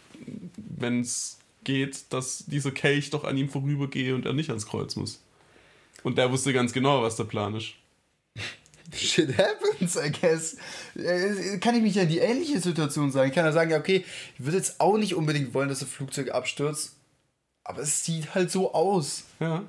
[0.56, 4.96] wenn es geht, dass dieser Kelch doch an ihm vorübergehe und er nicht ans Kreuz
[4.96, 5.22] muss.
[6.04, 7.74] Und der wusste ganz genau, was der Plan ist.
[8.94, 10.58] Shit happens, I guess.
[10.96, 13.30] Äh, kann ich mich ja in die ähnliche Situation sagen?
[13.30, 14.06] Ich kann ja sagen, ja, okay,
[14.38, 16.96] ich würde jetzt auch nicht unbedingt wollen, dass das Flugzeug abstürzt,
[17.64, 19.24] aber es sieht halt so aus.
[19.40, 19.64] Ja.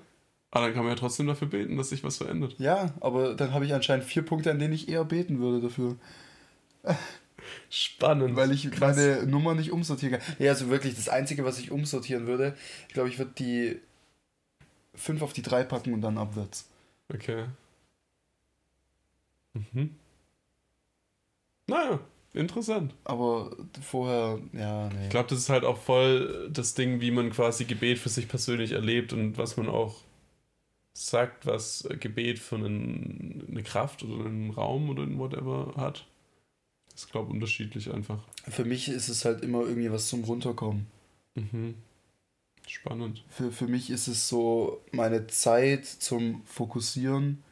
[0.51, 2.55] Aber dann kann man ja trotzdem dafür beten, dass sich was verändert.
[2.59, 5.97] Ja, aber dann habe ich anscheinend vier Punkte, an denen ich eher beten würde dafür.
[7.71, 8.37] Spannend.
[8.37, 8.97] Weil ich Krass.
[8.97, 10.37] meine Nummer nicht umsortieren kann.
[10.39, 12.57] Ja, also wirklich, das Einzige, was ich umsortieren würde,
[12.89, 13.79] ich glaube, ich würde die
[14.95, 16.67] 5 auf die 3 packen und dann abwärts.
[17.13, 17.45] Okay.
[19.55, 19.95] Mhm.
[21.67, 22.01] Naja,
[22.35, 22.95] Interessant.
[23.05, 25.05] Aber vorher, ja, nee.
[25.05, 28.29] Ich glaube, das ist halt auch voll das Ding, wie man quasi Gebet für sich
[28.29, 29.97] persönlich erlebt und was man auch
[30.93, 36.07] sagt, was Gebet für einen, eine Kraft oder einen Raum oder ein whatever hat.
[36.93, 38.23] Das ist, glaube ich, unterschiedlich einfach.
[38.49, 40.87] Für mich ist es halt immer irgendwie was zum Runterkommen.
[41.35, 41.75] Mhm.
[42.67, 43.25] Spannend.
[43.31, 47.43] Für, für mich ist es so meine Zeit zum Fokussieren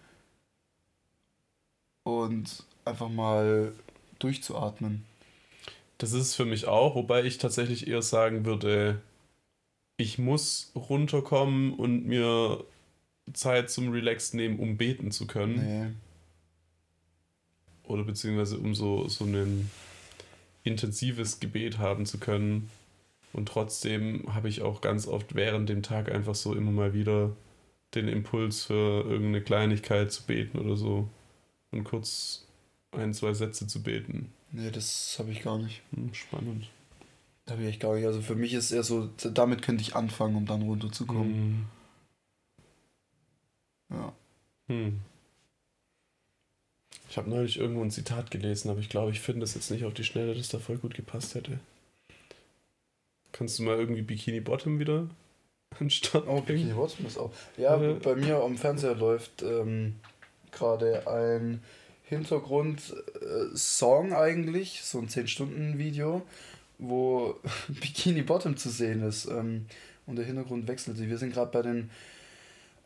[2.07, 3.73] und einfach mal
[4.21, 5.05] durchzuatmen.
[5.99, 9.03] Das ist es für mich auch, wobei ich tatsächlich eher sagen würde,
[9.97, 12.63] ich muss runterkommen und mir
[13.33, 15.57] Zeit zum Relax nehmen, um beten zu können.
[15.57, 15.93] Nee.
[17.83, 19.69] Oder beziehungsweise um so, so ein
[20.63, 22.71] intensives Gebet haben zu können.
[23.33, 27.35] Und trotzdem habe ich auch ganz oft während dem Tag einfach so immer mal wieder
[27.97, 31.09] den Impuls für irgendeine Kleinigkeit zu beten oder so.
[31.77, 32.47] Und kurz
[32.93, 34.33] ein, zwei Sätze zu beten.
[34.53, 35.83] Nee, das habe ich gar nicht.
[35.95, 36.71] Hm, spannend.
[37.49, 38.07] Habe ich echt gar nicht.
[38.07, 41.69] Also für mich ist eher so, damit könnte ich anfangen, um dann runterzukommen.
[43.91, 43.97] Hm.
[43.99, 44.13] Ja.
[44.69, 45.01] Hm.
[47.09, 49.85] Ich habe neulich irgendwo ein Zitat gelesen, aber ich glaube, ich finde das jetzt nicht
[49.85, 51.61] auf die Schnelle, dass da voll gut gepasst hätte.
[53.33, 55.09] Kannst du mal irgendwie Bikini Bottom wieder
[55.79, 56.25] anstatt?
[56.27, 57.33] Oh, Bikini Bottom ist auch.
[57.57, 59.97] Ja, äh, bei mir am Fernseher läuft ähm,
[60.57, 61.63] gerade ein
[62.05, 66.23] Hintergrund-Song eigentlich, so ein 10-Stunden-Video,
[66.79, 67.39] wo
[67.69, 69.27] Bikini Bottom zu sehen ist.
[69.27, 69.67] Ähm,
[70.07, 71.09] und der Hintergrund wechselt sich.
[71.09, 71.91] Wir sind gerade bei den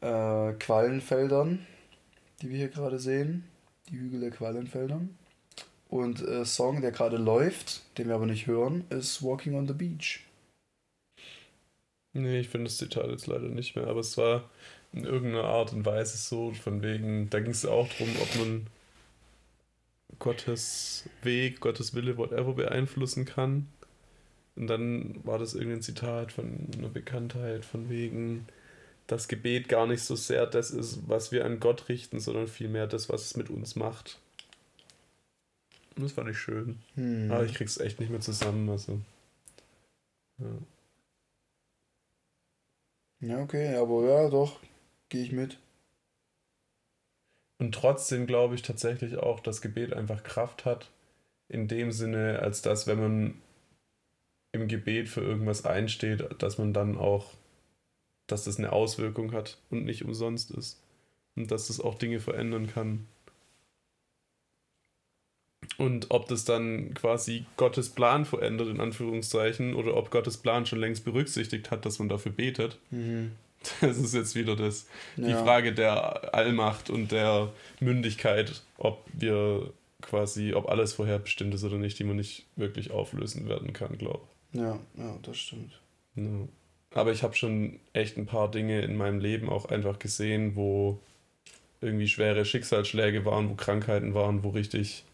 [0.01, 1.67] äh, Quallenfeldern,
[2.41, 3.45] die wir hier gerade sehen.
[3.91, 5.17] Die Hügel der Quallenfeldern.
[5.89, 9.75] Und äh, Song, der gerade läuft, den wir aber nicht hören, ist Walking on the
[9.75, 10.25] Beach.
[12.13, 14.51] Nee, ich finde das Zitat jetzt leider nicht mehr, aber es war
[14.93, 18.67] in irgendeiner Art und Weise so, von wegen, da ging es auch darum, ob man
[20.19, 23.69] Gottes Weg, Gottes Wille, whatever beeinflussen kann.
[24.57, 28.47] Und dann war das irgendein Zitat von einer Bekanntheit, von wegen,
[29.07, 32.87] das Gebet gar nicht so sehr das ist, was wir an Gott richten, sondern vielmehr
[32.87, 34.19] das, was es mit uns macht.
[35.97, 36.79] Und das fand ich schön.
[36.95, 37.31] Hm.
[37.31, 38.69] Aber ich krieg's echt nicht mehr zusammen.
[38.69, 39.01] Also.
[40.39, 40.47] Ja.
[43.23, 44.61] Ja, okay, aber ja, doch,
[45.11, 45.59] gehe ich mit.
[47.59, 50.91] Und trotzdem glaube ich tatsächlich auch, dass Gebet einfach Kraft hat,
[51.49, 53.35] in dem Sinne, als dass, wenn man
[54.53, 57.35] im Gebet für irgendwas einsteht, dass man dann auch,
[58.27, 60.83] dass das eine Auswirkung hat und nicht umsonst ist.
[61.37, 63.07] Und dass das auch Dinge verändern kann.
[65.77, 70.81] Und ob das dann quasi Gottes Plan verändert, in Anführungszeichen, oder ob Gottes Plan schon
[70.81, 73.33] längst berücksichtigt hat, dass man dafür betet, mhm.
[73.81, 74.87] das ist jetzt wieder das,
[75.17, 75.29] ja.
[75.29, 81.77] die Frage der Allmacht und der Mündigkeit, ob wir quasi, ob alles vorherbestimmt ist oder
[81.77, 84.21] nicht, die man nicht wirklich auflösen werden kann, glaube
[84.53, 84.61] ich.
[84.61, 85.79] Ja, ja, das stimmt.
[86.17, 86.49] Ja.
[86.93, 90.99] Aber ich habe schon echt ein paar Dinge in meinem Leben auch einfach gesehen, wo
[91.81, 95.05] irgendwie schwere Schicksalsschläge waren, wo Krankheiten waren, wo richtig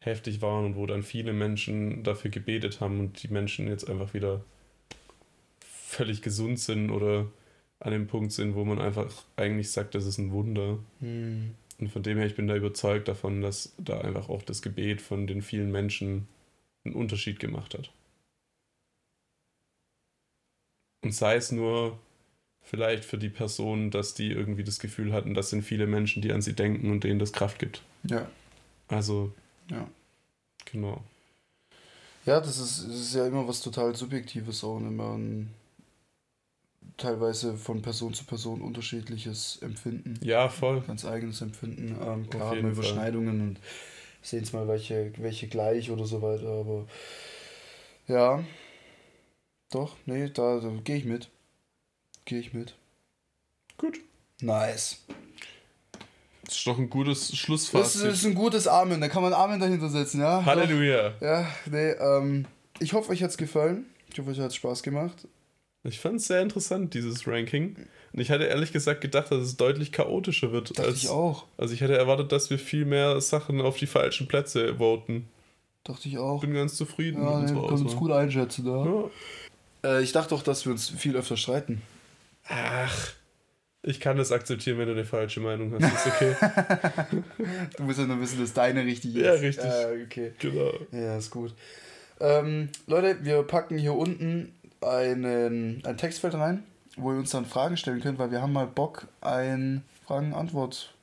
[0.00, 4.14] heftig waren und wo dann viele Menschen dafür gebetet haben und die Menschen jetzt einfach
[4.14, 4.42] wieder
[5.60, 7.26] völlig gesund sind oder
[7.80, 10.78] an dem Punkt sind, wo man einfach eigentlich sagt, das ist ein Wunder.
[11.00, 11.54] Mhm.
[11.78, 15.00] Und von dem her, ich bin da überzeugt davon, dass da einfach auch das Gebet
[15.00, 16.26] von den vielen Menschen
[16.84, 17.92] einen Unterschied gemacht hat.
[21.04, 21.98] Und sei es nur
[22.64, 26.32] vielleicht für die Personen, dass die irgendwie das Gefühl hatten, das sind viele Menschen, die
[26.32, 27.82] an sie denken und denen das Kraft gibt.
[28.04, 28.28] Ja.
[28.88, 29.32] Also
[29.70, 29.88] ja.
[30.64, 31.02] Genau.
[32.26, 35.54] Ja, das ist, das ist ja immer was total Subjektives auch und immer ein
[36.98, 40.18] teilweise von Person zu Person unterschiedliches Empfinden.
[40.22, 40.82] Ja, voll.
[40.82, 41.96] Ganz eigenes Empfinden.
[42.00, 43.60] Ähm, klar haben Überschneidungen und
[44.20, 46.86] sehen es mal welche, welche gleich oder so weiter, aber
[48.06, 48.44] ja.
[49.70, 51.28] Doch, nee, da, da gehe ich mit.
[52.24, 52.74] Gehe ich mit.
[53.76, 54.00] Gut.
[54.40, 55.04] Nice.
[56.44, 58.04] Das ist doch ein gutes Schlussfazit.
[58.04, 60.44] Das ist ein gutes Amen, da kann man Amen dahinter setzen, ja?
[60.44, 61.14] Halleluja.
[61.20, 62.46] Ja, nee, ähm,
[62.80, 63.86] ich hoffe, euch hat es gefallen.
[64.10, 65.28] Ich hoffe, euch hat es Spaß gemacht.
[65.88, 67.76] Ich fand es sehr interessant, dieses Ranking.
[68.12, 70.70] Und ich hatte ehrlich gesagt gedacht, dass es deutlich chaotischer wird.
[70.70, 71.46] Dachte als, ich auch.
[71.56, 75.28] Also ich hätte erwartet, dass wir viel mehr Sachen auf die falschen Plätze voten.
[75.84, 76.40] Dachte ich auch.
[76.40, 78.84] Bin ganz zufrieden ja, mit nee, Wir können uns gut einschätzen da.
[78.84, 79.98] Ja.
[79.98, 81.82] Äh, ich dachte doch, dass wir uns viel öfter streiten.
[82.48, 83.12] Ach.
[83.82, 86.06] Ich kann das akzeptieren, wenn du eine falsche Meinung hast.
[86.06, 86.34] Ist okay.
[87.76, 89.24] du musst ja nur wissen, dass deine richtig ist.
[89.24, 89.64] Ja, richtig.
[89.64, 90.32] Äh, okay.
[90.40, 90.72] Genau.
[90.92, 91.54] Ja, ist gut.
[92.20, 96.62] Ähm, Leute, wir packen hier unten einen, ein Textfeld rein,
[96.96, 100.94] wo ihr uns dann Fragen stellen könnt, weil wir haben mal Bock, ein Fragen-Antwort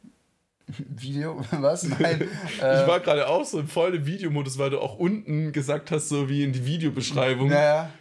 [0.67, 1.43] Video?
[1.51, 1.83] Was?
[1.83, 2.27] Nein.
[2.55, 6.27] ich war gerade auch so im vollen Videomodus, weil du auch unten gesagt hast, so
[6.27, 7.49] wie in die Videobeschreibung.
[7.49, 7.91] Naja.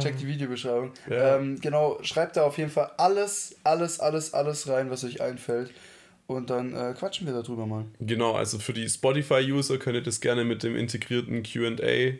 [0.00, 0.92] Check die Videobeschreibung.
[1.10, 1.36] Ja.
[1.36, 5.72] Ähm, genau, schreibt da auf jeden Fall alles, alles, alles, alles rein, was euch einfällt.
[6.26, 7.84] Und dann äh, quatschen wir darüber mal.
[7.98, 12.14] Genau, also für die Spotify-User könnt ihr das gerne mit dem integrierten QA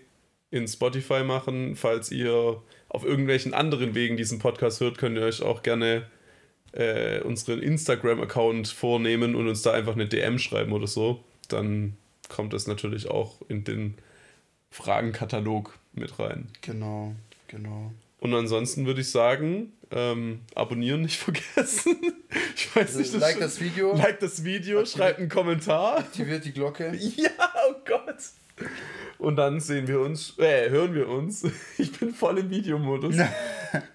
[0.55, 1.75] in Spotify machen.
[1.75, 6.07] Falls ihr auf irgendwelchen anderen Wegen diesen Podcast hört, könnt ihr euch auch gerne
[6.73, 11.25] äh, unseren Instagram-Account vornehmen und uns da einfach eine DM schreiben oder so.
[11.49, 11.97] Dann
[12.29, 13.95] kommt das natürlich auch in den
[14.71, 16.49] Fragenkatalog mit rein.
[16.61, 17.17] Genau.
[17.49, 17.93] Genau.
[18.21, 21.97] Und ansonsten würde ich sagen, ähm, abonnieren nicht vergessen.
[22.55, 23.97] Ich weiß nicht, das like das Video.
[23.97, 25.99] Like das Video, schreibt einen Kommentar.
[25.99, 26.97] Aktiviert die Glocke.
[27.17, 27.31] Ja,
[27.69, 28.19] oh Gott.
[29.19, 31.45] Und dann sehen wir uns, äh, hören wir uns.
[31.79, 33.17] Ich bin voll im Videomodus.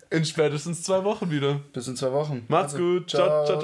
[0.09, 1.61] In spätestens zwei Wochen wieder.
[1.71, 2.43] Bis in zwei Wochen.
[2.47, 3.09] Macht's gut.
[3.09, 3.45] Ciao.
[3.45, 3.59] Ciao.